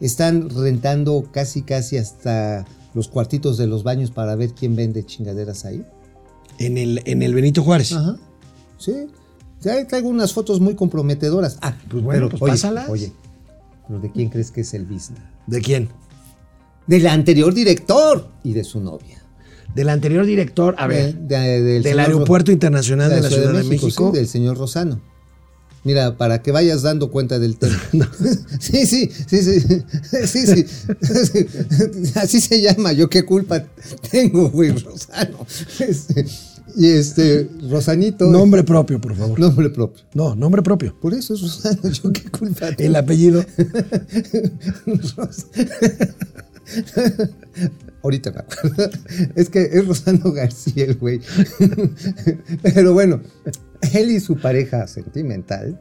[0.00, 5.64] están rentando casi casi hasta los cuartitos de los baños para ver quién vende chingaderas
[5.64, 5.84] ahí?
[6.58, 7.92] En el, en el Benito Juárez.
[7.92, 8.16] Ajá.
[8.78, 9.06] Sí.
[9.60, 11.58] Ya traigo unas fotos muy comprometedoras.
[11.60, 12.88] Ah, Pues bueno, pues oye, pásalas.
[12.88, 13.12] Oye,
[13.86, 15.20] ¿pero de quién crees que es el business?
[15.46, 15.88] ¿De quién?
[16.86, 19.15] Del anterior director y de su novia.
[19.76, 23.62] Del anterior director, a ver, De- de- del Aeropuerto Ro- Internacional de la Ciudad de
[23.62, 24.10] México.
[24.10, 25.00] sí, del señor Rosano.
[25.84, 27.78] Mira, para que vayas dando cuenta del tema.
[28.58, 29.60] Sí, sí, sí, sí,
[30.26, 30.66] sí, sí, sí.
[32.16, 32.92] Así se llama.
[32.92, 33.64] Yo qué culpa
[34.10, 35.46] tengo, güey, Rosano.
[35.78, 36.26] Este,
[36.74, 38.24] y este, Rosanito.
[38.26, 39.38] Nombre propio, por favor.
[39.38, 40.02] Nombre propio.
[40.14, 40.98] No, nombre propio.
[41.00, 41.88] Por eso es Rosano.
[41.90, 42.82] Yo qué culpa tengo.
[42.88, 43.44] El apellido.
[48.02, 48.90] Ahorita me acuerdo.
[49.34, 51.20] Es que es Rosano García el güey.
[52.62, 53.20] Pero bueno,
[53.92, 55.80] él y su pareja sentimental.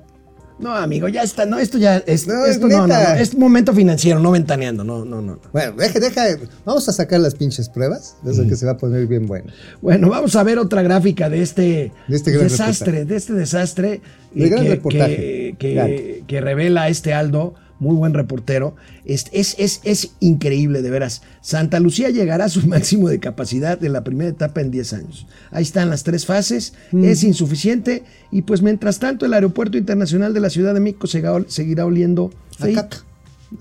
[0.57, 1.45] No, amigo, ya está.
[1.45, 2.27] No, esto ya es.
[2.27, 2.95] No, es esto no, no.
[3.15, 4.85] Es momento financiero, no ventaneando.
[4.85, 5.41] No, no, no.
[5.51, 6.23] Bueno, deja, deja.
[6.63, 8.15] Vamos a sacar las pinches pruebas.
[8.25, 9.51] Eso que se va a poner bien bueno.
[9.81, 13.05] Bueno, vamos a ver otra gráfica de este, De este desastre, reportaje.
[13.05, 14.01] de este desastre
[14.33, 15.55] De gran que, reportaje.
[15.59, 17.55] que- que revela este Aldo,
[17.85, 18.75] muy buen reportero.
[19.05, 21.21] Es, es, es, es increíble, de veras.
[21.41, 25.27] Santa Lucía llegará a su máximo de capacidad de la primera etapa en 10 años.
[25.51, 30.39] Ahí están las tres fases, es insuficiente y pues mientras tanto el Aeropuerto Internacional de
[30.39, 31.07] la Ciudad de México
[31.47, 32.97] seguirá oliendo A caca.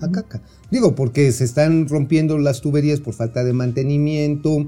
[0.01, 0.41] A caca.
[0.71, 4.65] Digo, porque se están rompiendo las tuberías por falta de mantenimiento.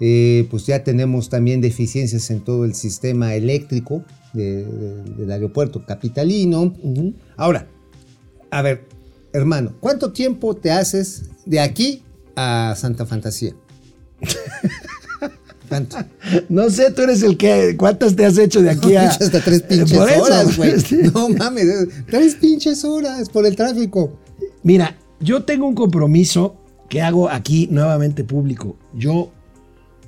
[0.00, 5.84] eh, pues ya tenemos también deficiencias en todo el sistema eléctrico de- de- del aeropuerto
[5.84, 6.72] capitalino.
[7.36, 7.66] Ahora,
[8.52, 8.84] a ver,
[9.38, 12.02] hermano, ¿cuánto tiempo te haces de aquí
[12.36, 13.54] a Santa Fantasía?
[15.68, 15.98] ¿Cuánto?
[16.48, 17.76] No sé, tú eres el que.
[17.76, 19.08] ¿Cuántas te has hecho de aquí a.?
[19.08, 20.72] Hasta tres pinches Por eso, horas, güey.
[21.14, 21.66] No mames,
[22.06, 24.18] tres pinches horas por el tráfico.
[24.62, 26.56] Mira, yo tengo un compromiso
[26.88, 28.76] que hago aquí nuevamente público.
[28.94, 29.30] Yo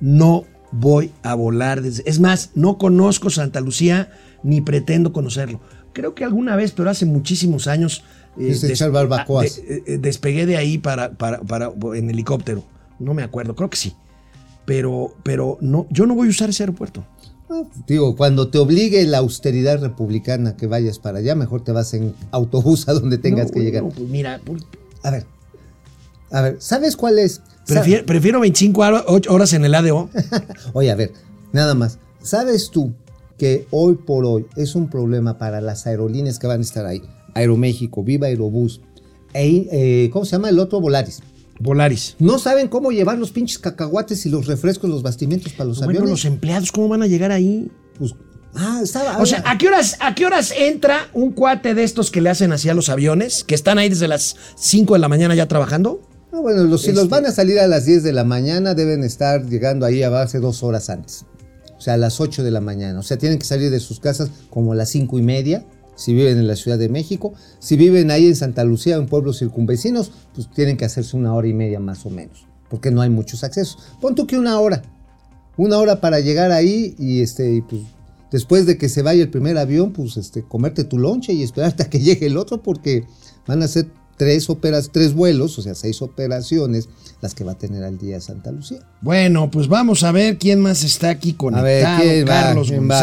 [0.01, 2.09] no voy a volar desde.
[2.09, 4.12] Es más, no conozco Santa Lucía
[4.43, 5.61] ni pretendo conocerlo.
[5.93, 8.05] Creo que alguna vez, pero hace muchísimos años.
[8.39, 9.59] Eh, des- echar barbacoas.
[9.59, 12.62] ah, de- eh, despegué de ahí para, para, para- en helicóptero.
[12.99, 13.95] No me acuerdo, creo que sí.
[14.66, 17.05] Pero, pero no, yo no voy a usar ese aeropuerto.
[17.49, 21.93] Ah, Digo, cuando te obligue la austeridad republicana que vayas para allá, mejor te vas
[21.95, 23.83] en autobús a donde tengas No, que llegar.
[23.83, 24.62] no, pues mira, pues,
[25.03, 25.26] A ver,
[26.31, 27.41] a ver, ¿sabes cuál es?
[27.66, 30.09] Prefiero, prefiero 25 hor- ocho horas en el ADO.
[30.74, 31.12] Oye, a ver,
[31.53, 31.99] nada más.
[32.22, 32.93] ¿Sabes tú
[33.39, 37.03] que hoy por hoy es un problema para las aerolíneas que van a estar ahí?
[37.35, 38.81] Aeroméxico, Viva Aerobús,
[39.33, 40.81] e, eh, ¿cómo se llama el otro?
[40.81, 41.20] Volaris.
[41.61, 42.16] Volaris.
[42.18, 45.91] No saben cómo llevar los pinches cacahuates y los refrescos, los bastimentos para los Bueno,
[45.91, 46.11] aviones.
[46.11, 47.70] los empleados, ¿cómo van a llegar ahí?
[47.99, 48.14] Pues,
[48.55, 49.18] ah, estaba.
[49.18, 52.31] O sea, ¿a qué, horas, ¿a qué horas entra un cuate de estos que le
[52.31, 53.45] hacen así a los aviones?
[53.45, 56.01] Que están ahí desde las 5 de la mañana ya trabajando.
[56.33, 58.74] Ah, bueno, los- si los Este- van a salir a las 10 de la mañana,
[58.74, 61.26] deben estar llegando ahí a base dos horas antes.
[61.76, 62.99] O sea, a las 8 de la mañana.
[63.01, 65.66] O sea, tienen que salir de sus casas como a las 5 y media,
[66.01, 67.34] si viven en la Ciudad de México.
[67.59, 71.34] Si viven ahí en Santa Lucía o en pueblos circunvecinos, pues tienen que hacerse una
[71.34, 73.78] hora y media más o menos, porque no hay muchos accesos.
[74.01, 74.82] Pon tú que una hora.
[75.59, 77.82] Una hora para llegar ahí y este, y, pues,
[78.32, 81.82] después de que se vaya el primer avión, pues este, comerte tu lonche y esperarte
[81.82, 83.05] a que llegue el otro, porque
[83.46, 86.88] van a ser tres, operas, tres vuelos, o sea, seis operaciones,
[87.20, 88.80] las que va a tener al día Santa Lucía.
[89.03, 91.64] Bueno, pues vamos a ver quién más está aquí conectado.
[91.64, 92.42] ver, ¿quién va?
[92.42, 93.01] Carlos ¿Quién va?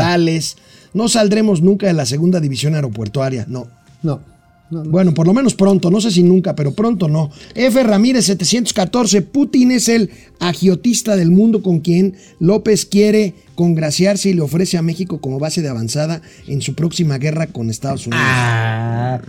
[0.94, 3.68] No saldremos nunca de la segunda división aeropuertuaria, no.
[4.04, 4.22] No,
[4.70, 4.90] no, no.
[4.90, 7.32] Bueno, por lo menos pronto, no sé si nunca, pero pronto no.
[7.56, 7.84] F.
[7.84, 10.10] Ramírez 714, Putin es el
[10.40, 15.62] agiotista del mundo con quien López quiere congraciarse y le ofrece a México como base
[15.62, 18.26] de avanzada en su próxima guerra con Estados Unidos.
[18.26, 19.22] Ah.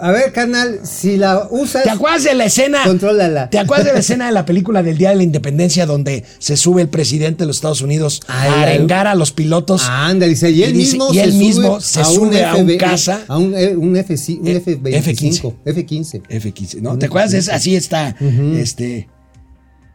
[0.00, 1.82] A ver, canal, si la usas.
[1.84, 2.78] ¿Te acuerdas de la escena?
[2.84, 3.50] Contrólala.
[3.50, 6.56] ¿Te acuerdas de la escena de la película del Día de la Independencia donde se
[6.56, 9.82] sube el presidente de los Estados Unidos Ay, a arengar a los pilotos?
[9.84, 12.44] Ah, anda, dice, y él Y dice- mismo y se él sube mismo se sube
[12.44, 13.20] a un FB caza.
[13.28, 15.54] A un, eh, un, F, un Eh, F-25.
[15.64, 16.22] F-15.
[16.28, 16.98] F15, ¿no?
[16.98, 17.32] ¿Te acuerdas?
[17.34, 18.14] Es- así está.
[18.56, 19.08] Este.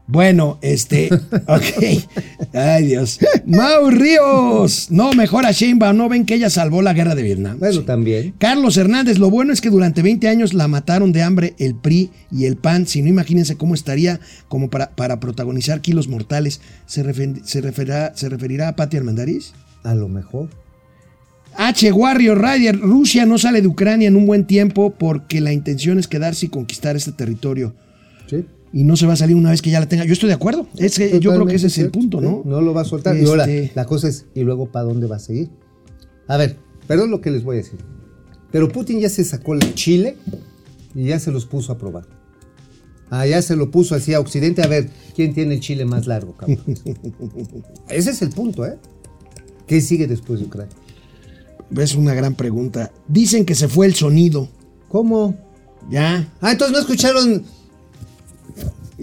[0.08, 1.10] Bueno, este.
[1.48, 2.04] Ok.
[2.54, 3.20] Ay, Dios.
[3.46, 4.92] Mau Ríos.
[4.92, 5.98] No, mejor a Sheinbaum.
[5.98, 7.58] ¿No ven que ella salvó la guerra de Vietnam?
[7.60, 7.86] Bueno, Sí.
[7.86, 8.34] también.
[8.38, 12.12] Carlos Hernández, lo bueno es que durante 20 años la mataron de hambre el PRI
[12.32, 12.86] y el PAN.
[12.86, 16.62] Si no, imagínense cómo estaría como para, para protagonizar Kilos Mortales.
[16.86, 19.54] ¿Se, refer- se, referirá, ¿Se referirá a Pati Armendariz?
[19.84, 20.50] A lo mejor.
[21.58, 21.92] H.
[21.92, 26.08] Warrior Rider, Rusia no sale de Ucrania en un buen tiempo porque la intención es
[26.08, 27.74] quedarse y conquistar este territorio.
[28.30, 28.46] Sí.
[28.74, 30.04] Y no se va a salir una vez que ya la tenga.
[30.06, 30.68] Yo estoy de acuerdo.
[30.78, 32.42] Es que yo creo que ese es el punto, ¿no?
[32.46, 33.16] No lo va a soltar.
[33.18, 35.50] Y ahora, Este- la cosa es, ¿y luego para dónde va a seguir?
[36.28, 36.58] A ver,
[36.88, 37.80] perdón lo que les voy a decir.
[38.52, 40.18] Pero Putin ya se sacó el Chile
[40.94, 42.06] y ya se los puso a probar.
[43.10, 46.08] Ah, ya se lo puso así a Occidente a ver quién tiene el Chile más
[46.08, 46.60] largo, cabrón.
[47.90, 48.78] Ese es el punto, ¿eh?
[49.68, 50.76] ¿Qué sigue después de Ucrania?
[51.78, 52.92] Es una gran pregunta.
[53.08, 54.50] Dicen que se fue el sonido.
[54.90, 55.36] ¿Cómo?
[55.90, 56.32] Ya.
[56.42, 57.44] Ah, entonces no escucharon.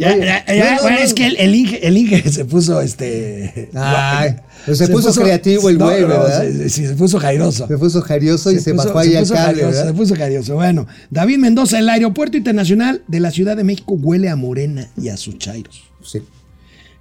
[0.02, 1.04] Ya, Oye, ya, ya, no, no, bueno, no.
[1.04, 3.70] es que el, el Inge, el Inge se puso este.
[3.74, 4.36] Ay,
[4.66, 6.44] pues se puso creativo el güey, ¿verdad?
[6.50, 7.66] Sí, sí, se puso jairoso.
[7.68, 9.86] Se puso jarioso y se, puso- bajó ahí al cable, ¿verdad?
[9.86, 10.54] Se puso jarioso.
[10.54, 15.08] Bueno, David Mendoza, el aeropuerto internacional de la Ciudad de México huele a morena y
[15.08, 15.82] a sus chairos.
[16.02, 16.20] Sí.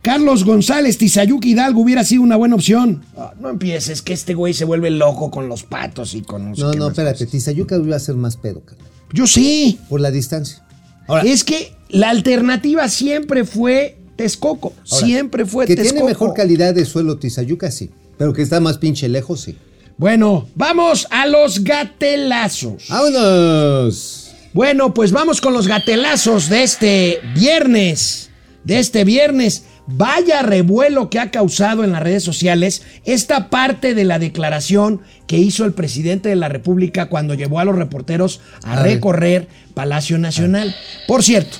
[0.02, 3.04] Carlos González, Tizayuki Hidalgo hubiera sido una buena opción.
[3.16, 6.56] Ah, no empieces, que este güey se vuelve loco con los patos y con...
[6.56, 7.28] sé No, no, espérate.
[7.28, 8.88] Tizayuca iba a ser más pedo, cabrón.
[9.14, 9.80] Yo sí.
[9.90, 10.64] Por la distancia.
[11.08, 14.74] Ahora, Es que la alternativa siempre fue Texcoco.
[14.90, 15.96] ahora, siempre fue Que Texcoco.
[15.96, 17.90] tiene mejor calidad de suelo Tizayuca, sí.
[18.18, 19.58] Pero que está más pinche lejos, sí.
[19.98, 22.84] Bueno, vamos a los gatelazos.
[22.90, 24.32] ¡Vámonos!
[24.54, 28.30] Bueno, pues vamos con los gatelazos de este viernes.
[28.64, 29.64] De este viernes.
[29.94, 35.38] Vaya revuelo que ha causado en las redes sociales esta parte de la declaración que
[35.38, 40.76] hizo el presidente de la República cuando llevó a los reporteros a, recorrer Palacio Nacional.
[41.08, 41.58] Por cierto,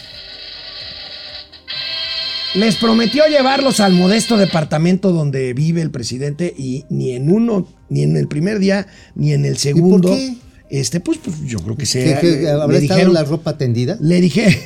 [2.54, 8.04] les prometió llevarlos al modesto departamento donde vive el presidente y ni en uno, ni
[8.04, 10.10] en el primer día, ni en el segundo.
[10.10, 10.36] qué?
[10.74, 13.26] Este, pues, pues, yo creo que se ¿Qué, qué, le- ¿Habrá le estado dijeron- la
[13.26, 13.98] ropa tendida?
[14.00, 14.58] le dije.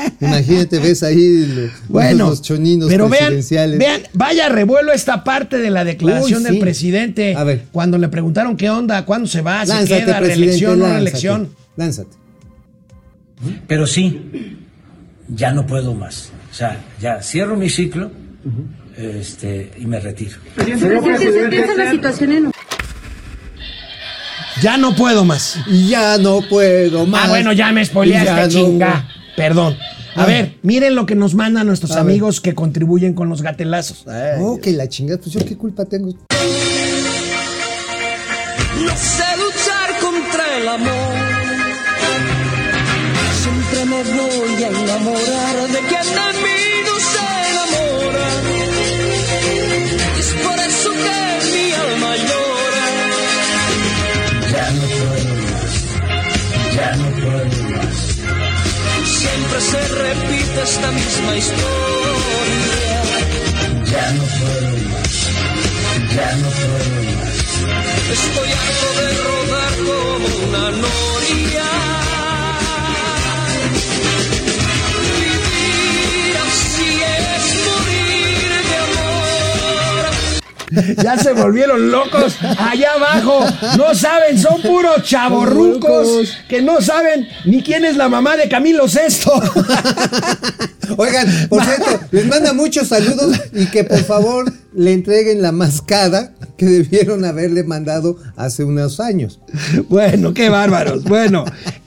[0.22, 3.78] Imagínate, ves ahí lo- bueno, los choninos pero vean, presidenciales.
[3.78, 7.34] vean, vaya revuelo esta parte de la declaración Uy, del presidente.
[7.36, 7.64] A ver.
[7.72, 11.48] Cuando le preguntaron qué onda, cuándo se va, se lánzate, queda, presidente, reelección, no reelección.
[11.76, 12.16] Lánzate.
[13.66, 14.56] Pero sí,
[15.28, 16.30] ya no puedo más.
[16.50, 18.10] O sea, ya cierro mi ciclo
[18.96, 20.38] este, y me retiro.
[20.54, 22.50] Presidente, ¿se piensa la situación en
[24.64, 25.58] Ya no puedo más.
[25.86, 27.26] Ya no puedo más.
[27.26, 29.06] Ah, bueno, ya me spoileaste, Ya no chinga.
[29.36, 29.76] Perdón.
[30.16, 30.26] A Ah.
[30.26, 32.02] ver, miren lo que nos mandan nuestros A ver.
[32.12, 34.06] amigos que contribuyen con los gatelazos.
[34.08, 36.08] Ay, Oh, que la chingada, pues yo qué culpa tengo.
[38.80, 41.23] No sé luchar contra el amor.
[59.70, 63.02] Se repite esta misma historia.
[63.92, 65.12] Ya no puedo más.
[66.16, 67.38] Ya no puedo más.
[68.16, 72.03] Estoy harto de rodar como una noria.
[81.02, 83.44] Ya se volvieron locos allá abajo.
[83.76, 88.88] No saben, son puros chavorrucos que no saben ni quién es la mamá de Camilo
[88.88, 89.32] Sesto.
[90.96, 96.32] Oigan, por cierto, les manda muchos saludos y que por favor le entreguen la mascada
[96.58, 99.40] que debieron haberle mandado hace unos años.
[99.88, 101.04] Bueno, qué bárbaros.
[101.04, 101.44] Bueno,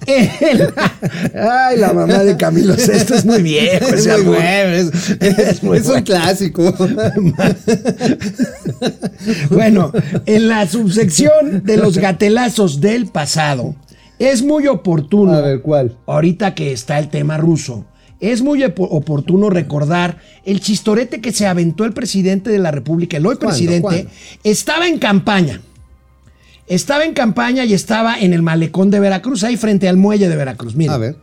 [0.07, 0.73] el-
[1.39, 3.87] ay, la mamá de Camilo Sesto es muy viejo.
[3.87, 6.73] Es muy bueno, es, Es muy es un clásico.
[9.49, 9.91] Bueno,
[10.25, 13.75] en la subsección de los gatelazos del pasado,
[14.19, 15.33] Es muy oportuno.
[15.33, 15.95] A ver, ¿cuál?
[16.07, 17.85] Ahorita que está el tema ruso.
[18.19, 23.17] Es muy opo- oportuno recordar el chistorete que se aventó el presidente de la República,
[23.17, 23.47] el hoy ¿Cuándo?
[23.55, 24.09] presidente, ¿Cuándo?
[24.43, 25.61] estaba en campaña.
[26.67, 30.35] Estaba en campaña y estaba en el malecón de Veracruz, ahí frente al muelle de
[30.35, 30.75] Veracruz.
[30.75, 30.95] Mira.
[30.95, 31.15] A ver.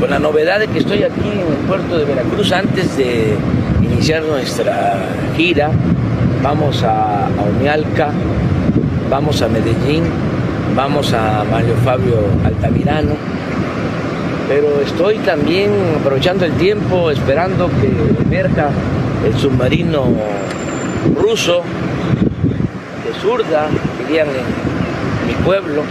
[0.00, 3.36] con la novedad de que estoy aquí en el puerto de Veracruz antes de
[4.02, 4.98] iniciar nuestra
[5.36, 5.70] gira.
[6.42, 8.10] Vamos a, a Omealca,
[9.08, 10.02] vamos a Medellín,
[10.74, 13.14] vamos a Mario Fabio Altamirano,
[14.48, 18.70] pero estoy también aprovechando el tiempo esperando que emerja
[19.24, 20.02] el submarino
[21.14, 21.62] ruso
[23.04, 23.68] de Zurda,
[24.00, 25.84] dirían en mi pueblo,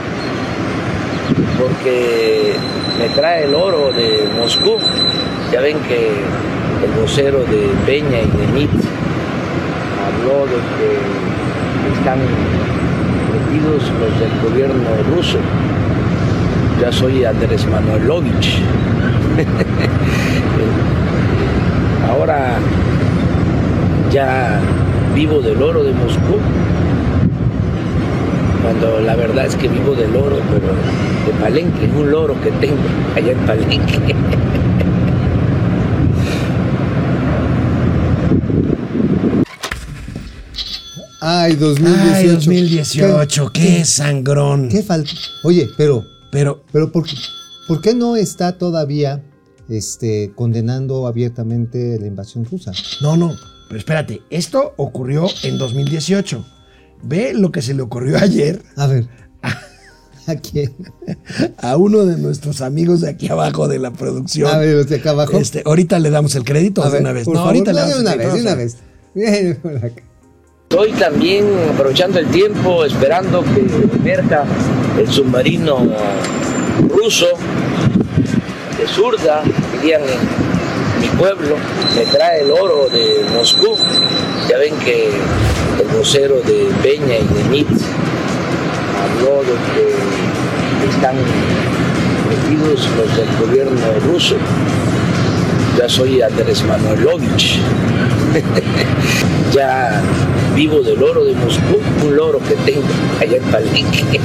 [1.58, 2.56] porque
[3.00, 4.80] me trae el oro de Moscú.
[5.54, 6.10] Ya ven que
[6.84, 8.72] el vocero de Peña y de Mit
[10.02, 10.90] habló de que
[11.98, 12.20] están
[13.32, 15.40] metidos los del gobierno ruso.
[16.82, 18.60] Ya soy Andrés Manuelovich.
[22.10, 22.58] Ahora
[24.12, 24.60] ya
[25.16, 26.40] vivo del oro de Moscú
[28.64, 30.68] cuando la verdad es que vivo del oro, pero
[31.26, 32.78] de Palenque, un loro que tengo
[33.16, 34.16] allá en Palenque.
[41.22, 42.14] Ay, 2018.
[42.16, 44.70] Ay, 2018, qué, sangrón.
[44.70, 45.12] ¿Qué falta?
[45.44, 47.16] Oye, pero, Pero, pero ¿por, qué-
[47.68, 49.24] ¿por qué no está todavía
[49.70, 52.72] este, condenando abiertamente la invasión rusa?
[53.02, 53.36] no, no,
[53.68, 56.44] pero espérate, esto ocurrió en 2018.
[57.04, 59.08] Ve lo que se le ocurrió ayer A ver.
[60.28, 60.74] ¿A quién?
[61.58, 64.54] a uno de nuestros amigos de aquí abajo de la producción.
[64.54, 65.38] A ver, los de acá abajo.
[65.40, 67.26] Este, ahorita le damos el crédito A de ver, una vez.
[67.26, 68.78] por no, favor, ahorita le de damos una el vez, de una vez.
[69.16, 70.04] Bien, por acá.
[70.72, 73.60] Estoy también aprovechando el tiempo esperando que
[73.98, 74.46] emerja
[74.98, 75.80] el submarino
[76.88, 77.28] ruso
[78.78, 79.44] de Zurda,
[79.74, 81.58] dirían en mi pueblo,
[81.94, 83.76] me trae el oro de Moscú.
[84.50, 91.18] Ya ven que el vocero de Peña y de Mit habló de que están
[92.30, 94.38] metidos los del gobierno ruso.
[95.78, 97.60] Ya soy Andrés Manuelovich.
[99.54, 100.02] ya
[100.56, 102.84] vivo del oro de Moscú, un loro que tengo
[103.20, 104.20] allá en Palenque.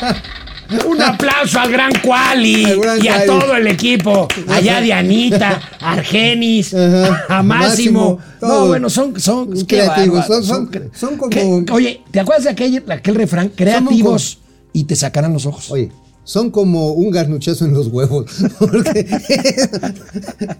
[0.88, 3.26] Un aplauso al gran Quali gran y a Quali.
[3.26, 4.26] todo el equipo.
[4.48, 7.24] Allá de Anita, Argenis, Ajá.
[7.28, 8.16] a Máximo.
[8.16, 11.64] Máximo, No, bueno, son, son creativos, son- son- son como-.
[11.72, 13.48] Oye, ¿te acuerdas de aquel, aquel refrán?
[13.50, 14.38] Creativos
[14.72, 15.70] y te sacarán los ojos.
[15.70, 15.90] Oye,
[16.24, 18.26] son como un garnuchazo en los huevos.
[18.58, 19.06] Porque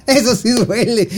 [0.06, 1.08] eso sí duele.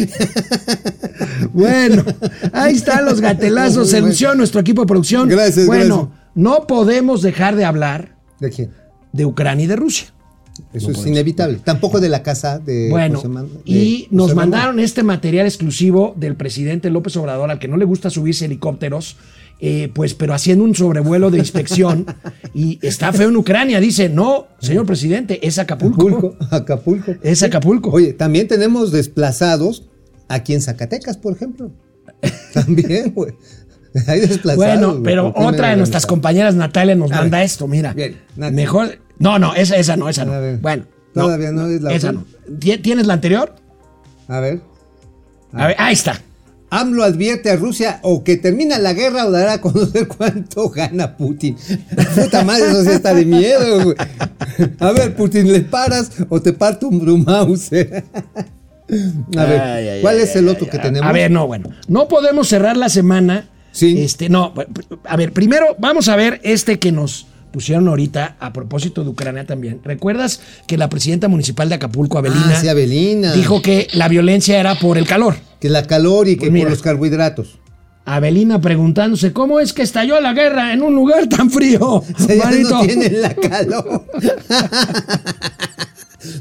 [1.53, 2.05] Bueno,
[2.53, 3.91] ahí están los gatelazos.
[3.91, 5.28] Se lució nuestro equipo de producción.
[5.28, 8.70] Gracias, Bueno, no podemos dejar de hablar ¿De quién?
[9.19, 10.07] De Ucrania y de Rusia.
[10.73, 11.61] Eso es inevitable.
[11.62, 15.47] Tampoco de la casa de Bueno, José Man- de y José nos mandaron este material
[15.47, 19.16] exclusivo del presidente López Obrador, al que no le gusta subirse helicópteros,
[19.61, 22.07] eh, pues, pero haciendo un sobrevuelo de inspección.
[22.55, 23.79] y está feo en Ucrania.
[23.79, 26.09] Dice, no, señor presidente, es Acapulco.
[26.09, 26.37] Acapulco.
[26.51, 27.12] Acapulco.
[27.23, 27.91] Es Acapulco.
[27.91, 29.89] Oye, también tenemos desplazados
[30.29, 31.71] aquí en Zacatecas, por ejemplo.
[32.53, 33.33] También, güey.
[34.07, 34.57] Desplazados.
[34.57, 37.46] bueno, pero otra de nuestras compañeras, Natalia, nos A manda ver.
[37.46, 37.92] esto, mira.
[37.92, 38.55] Bien, Nati.
[38.55, 38.99] Mejor.
[39.18, 40.32] No, no, esa, esa no, esa no.
[40.61, 40.84] Bueno.
[41.14, 42.20] Todavía no es la Esa otra.
[42.49, 42.57] no.
[42.59, 43.55] ¿Tie- ¿Tienes la anterior?
[44.28, 44.61] A ver.
[45.53, 46.20] A ver, ahí está.
[46.70, 51.16] AMLO advierte a Rusia o que termina la guerra o dará a conocer cuánto gana
[51.16, 51.57] Putin.
[52.14, 53.96] Puta madre, eso sí está de miedo, güey.
[54.78, 58.05] A ver, Putin, ¿le paras o te parto un Brumauser?
[59.36, 61.09] A ver, Ay, ay, ¿cuál ay, es el otro que tenemos?
[61.09, 61.70] A ver, no, bueno.
[61.88, 63.49] No podemos cerrar la semana.
[63.73, 64.01] Sí.
[64.03, 64.53] Este, no.
[65.05, 69.47] A ver, primero vamos a ver este que nos pusieron ahorita a propósito de Ucrania
[69.47, 69.81] también.
[69.85, 73.33] ¿Recuerdas que la presidenta municipal de Acapulco, Abelina, Ah, sí, Abelina.
[73.33, 75.37] dijo que la violencia era por el calor?
[75.61, 76.64] Que la calor y que Pues mira.
[76.66, 77.59] por los carbohidratos.
[78.05, 82.03] Abelina preguntándose cómo es que estalló la guerra en un lugar tan frío.
[82.71, 84.05] No tienen la calor.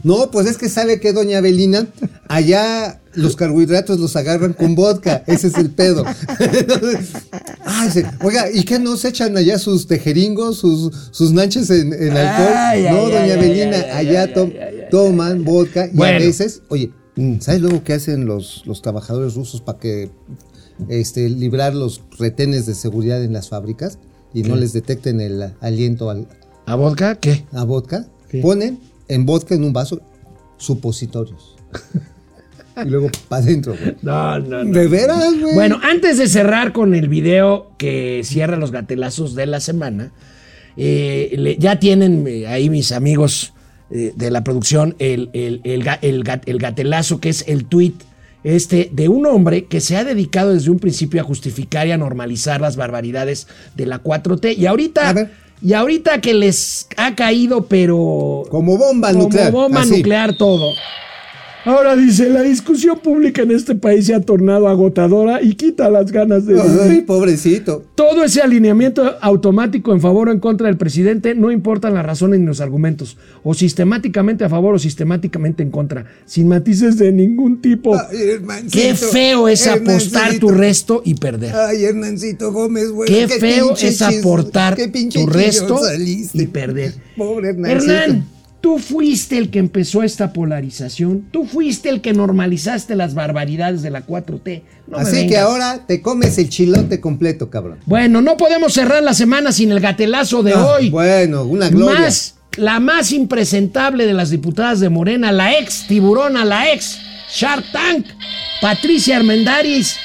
[0.03, 1.87] No, pues es que sabe que doña Abelina,
[2.27, 6.03] allá los carbohidratos los agarran con vodka, ese es el pedo.
[6.39, 12.53] Entonces, oiga, ¿y qué nos echan allá sus tejeringos, sus, sus nanches en, en alcohol?
[12.55, 14.49] Ay, no, ay, doña ay, allá to-
[14.89, 16.91] toman vodka y a veces, oye,
[17.39, 20.09] ¿sabes luego qué hacen los, los trabajadores rusos para que
[20.89, 23.97] este, librar los retenes de seguridad en las fábricas
[24.33, 26.27] y no les detecten el aliento al,
[26.65, 27.15] ¿A vodka?
[27.15, 27.45] ¿Qué?
[27.53, 28.07] a vodka,
[28.41, 29.99] ponen en vodka en un vaso
[30.57, 31.55] supositorios.
[32.85, 33.95] y luego para adentro, güey.
[34.01, 34.71] No, no, no.
[34.71, 35.53] ¿De veras, güey?
[35.55, 40.11] Bueno, antes de cerrar con el video que cierra los gatelazos de la semana,
[40.75, 43.53] eh, le- ya tienen eh, ahí mis amigos
[43.89, 47.93] eh, de la producción el, el- el el ga- el gatelazo que es el tweet
[48.43, 51.97] este de un hombre que se ha dedicado desde un principio a justificar y a
[51.97, 55.31] normalizar las barbaridades de la 4T y ahorita A ver.
[55.61, 59.51] Y ahorita que les ha caído pero Como bomba como nuclear.
[59.51, 59.97] bomba así.
[59.97, 60.73] nuclear todo.
[61.67, 66.13] Ahora dice, la discusión pública en este país se ha tornado agotadora y quita las
[66.13, 67.05] ganas de Ay, vivir.
[67.05, 67.83] pobrecito.
[67.93, 72.39] Todo ese alineamiento automático en favor o en contra del presidente, no importan las razones
[72.39, 77.61] ni los argumentos, o sistemáticamente a favor o sistemáticamente en contra, sin matices de ningún
[77.61, 77.93] tipo.
[77.95, 81.53] Ay, Hermancito, Qué feo es apostar tu resto y perder.
[81.53, 83.09] Ay, Hernancito Gómez, güey.
[83.09, 84.77] Qué feo es aportar
[85.11, 86.43] tu resto saliste.
[86.43, 86.93] y perder.
[87.17, 87.91] Pobre Hernancito.
[87.93, 88.25] Hernán,
[88.61, 93.91] tú fuiste el que empezó esta polarización, tú fuiste el que normalizaste las barbaridades de
[93.91, 94.63] la 4T.
[94.87, 97.79] No Así que ahora te comes el chilote completo, cabrón.
[97.85, 100.89] Bueno, no podemos cerrar la semana sin el gatelazo de hoy.
[100.89, 101.99] Bueno, una gloria.
[102.01, 106.97] Más, la más impresentable de las diputadas de Morena, la ex tiburona, la ex
[107.31, 108.05] Shark Tank,
[108.61, 109.95] Patricia Armendaris,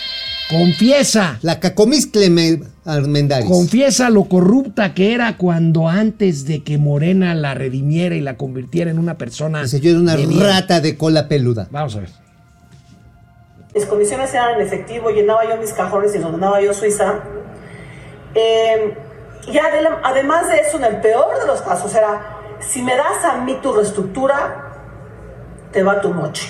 [0.51, 3.49] confiesa, La cacomiscle me- Armendáriz.
[3.49, 8.91] confiesa lo corrupta que era cuando antes de que Morena la redimiera y la convirtiera
[8.91, 9.63] en una persona.
[9.63, 11.69] Dice, yo era una de rata de cola peluda.
[11.71, 12.11] Vamos a ver.
[13.75, 17.21] mis comisiones eran en efectivo, llenaba yo mis cajones y los mandaba yo Suiza.
[18.35, 18.97] Eh,
[19.47, 23.39] y además de eso, en el peor de los casos era, si me das a
[23.39, 24.73] mí tu reestructura,
[25.73, 26.49] te va tu moche.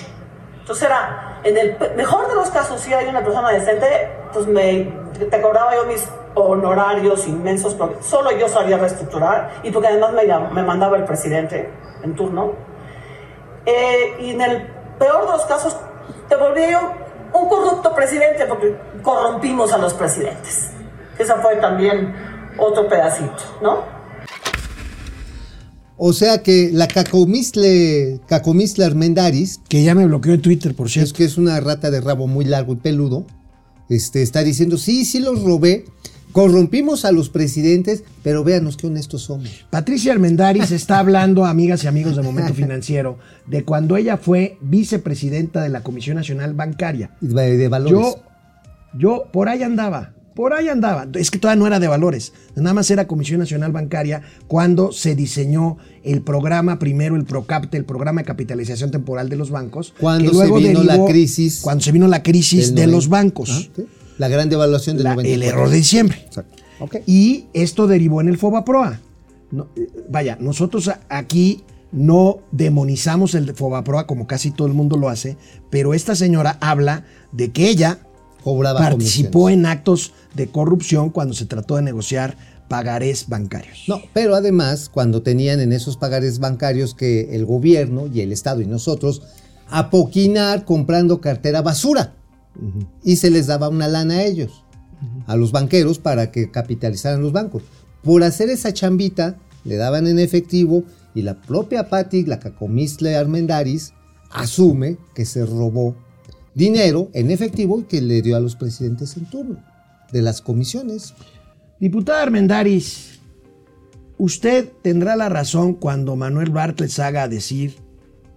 [0.61, 3.87] Entonces era, en el mejor de los casos, si hay una persona decente,
[4.33, 9.89] pues me, te cobraba yo mis honorarios inmensos, porque solo yo sabía reestructurar y porque
[9.89, 10.24] además me,
[10.55, 11.70] me mandaba el presidente
[12.03, 12.53] en turno.
[13.66, 14.66] Eh, y en el
[14.99, 15.76] peor de los casos,
[16.28, 16.80] te volví yo
[17.35, 20.70] un corrupto presidente porque corrompimos a los presidentes.
[21.18, 22.14] Esa fue también
[22.59, 24.03] otro pedacito, ¿no?
[26.05, 30.95] O sea que la cacomiscle, cacomiscle Armendáriz, Que ya me bloqueó en Twitter, por es
[30.95, 31.14] cierto.
[31.14, 33.24] que es una rata de rabo muy largo y peludo,
[33.89, 35.85] este, está diciendo, sí, sí los robé,
[36.33, 39.66] corrompimos a los presidentes, pero véanos qué honestos somos.
[39.70, 45.62] Patricia Armendáriz está hablando, amigas y amigos de Momento Financiero, de cuando ella fue vicepresidenta
[45.62, 47.11] de la Comisión Nacional Bancaria.
[47.20, 47.99] De, de valores.
[47.99, 48.22] Yo,
[48.99, 51.07] yo por ahí andaba, por ahí andaba.
[51.14, 55.14] Es que todavía no era de valores, nada más era Comisión Nacional Bancaria cuando se
[55.14, 59.93] diseñó el programa, primero el PROCAPTE, el programa de capitalización temporal de los bancos.
[60.01, 63.51] Cuando se vino la crisis Cuando se vino la crisis de los bancos.
[63.51, 63.87] Ah, sí.
[64.19, 65.35] La gran devaluación del La- 94.
[65.35, 66.23] el error de diciembre.
[66.27, 66.57] Exacto.
[66.81, 66.97] Ok.
[67.07, 69.01] Y esto derivó en el Fobaproa.
[69.51, 75.09] No, eh, vaya, nosotros aquí no demonizamos el Fobaproa como casi todo el mundo lo
[75.09, 75.37] hace,
[75.71, 77.99] pero esta señora habla de que ella
[78.43, 79.59] Cobraba participó comisiones.
[79.59, 82.37] en actos de corrupción cuando se trató de negociar
[82.69, 83.85] pagarés bancarios.
[83.87, 88.63] No, pero además, cuando tenían en esos pagares bancarios que el gobierno y el Estado
[88.63, 89.21] y nosotros
[89.69, 92.15] apoquinar comprando cartera basura.
[93.03, 94.64] Y se les daba una lana a ellos,
[95.26, 97.62] a los banqueros, para que capitalizaran los bancos.
[98.03, 100.84] Por hacer esa chambita, le daban en efectivo
[101.14, 103.92] y la propia Patti, la cacomistle Armendaris,
[104.30, 105.94] asume que se robó
[106.55, 109.62] dinero en efectivo y que le dio a los presidentes en turno
[110.12, 111.14] de las comisiones.
[111.80, 113.20] Diputada Armendaris,
[114.18, 117.76] usted tendrá la razón cuando Manuel Bartlett haga decir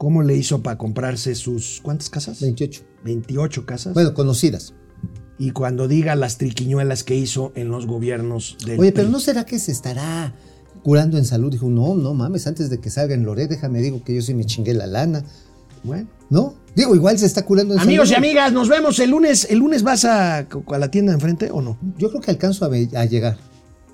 [0.06, 1.80] cómo le hizo para comprarse sus...
[1.82, 2.40] ¿Cuántas casas?
[2.40, 2.84] 28.
[3.06, 3.96] 28 casas.
[3.96, 4.76] Bueno, conocidas.
[5.40, 9.10] y cuando diga las triquiñuelas que hizo en los gobiernos del Oye, pero.
[9.10, 10.36] ¿no será que se estará
[10.84, 11.52] curando en salud?
[11.52, 14.36] Dijo, no, no mames, antes de que salga en Loret, déjame digo que yo sí
[14.36, 15.24] me chingué la lana.
[15.84, 16.08] Bueno.
[16.30, 16.54] ¿No?
[16.76, 19.48] Digo, igual se está curando en Amigos y amigas, nos vemos el lunes.
[19.50, 21.80] ¿El lunes vas a, a la tienda de enfrente o no?
[21.98, 22.70] Yo creo que alcanzo a,
[23.06, 23.38] llegar.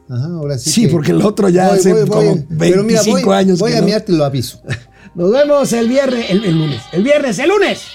[0.10, 0.72] Ajá, ahora sí.
[0.72, 2.28] Sí, que- porque el otro ya Voy, hace voy, voy.
[2.28, 3.86] como Pero mira, 25 años Voy que a no.
[3.86, 4.62] mirar, te lo aviso.
[5.14, 6.82] Nos vemos el viernes, el, el lunes.
[6.92, 7.88] El viernes, el lunes.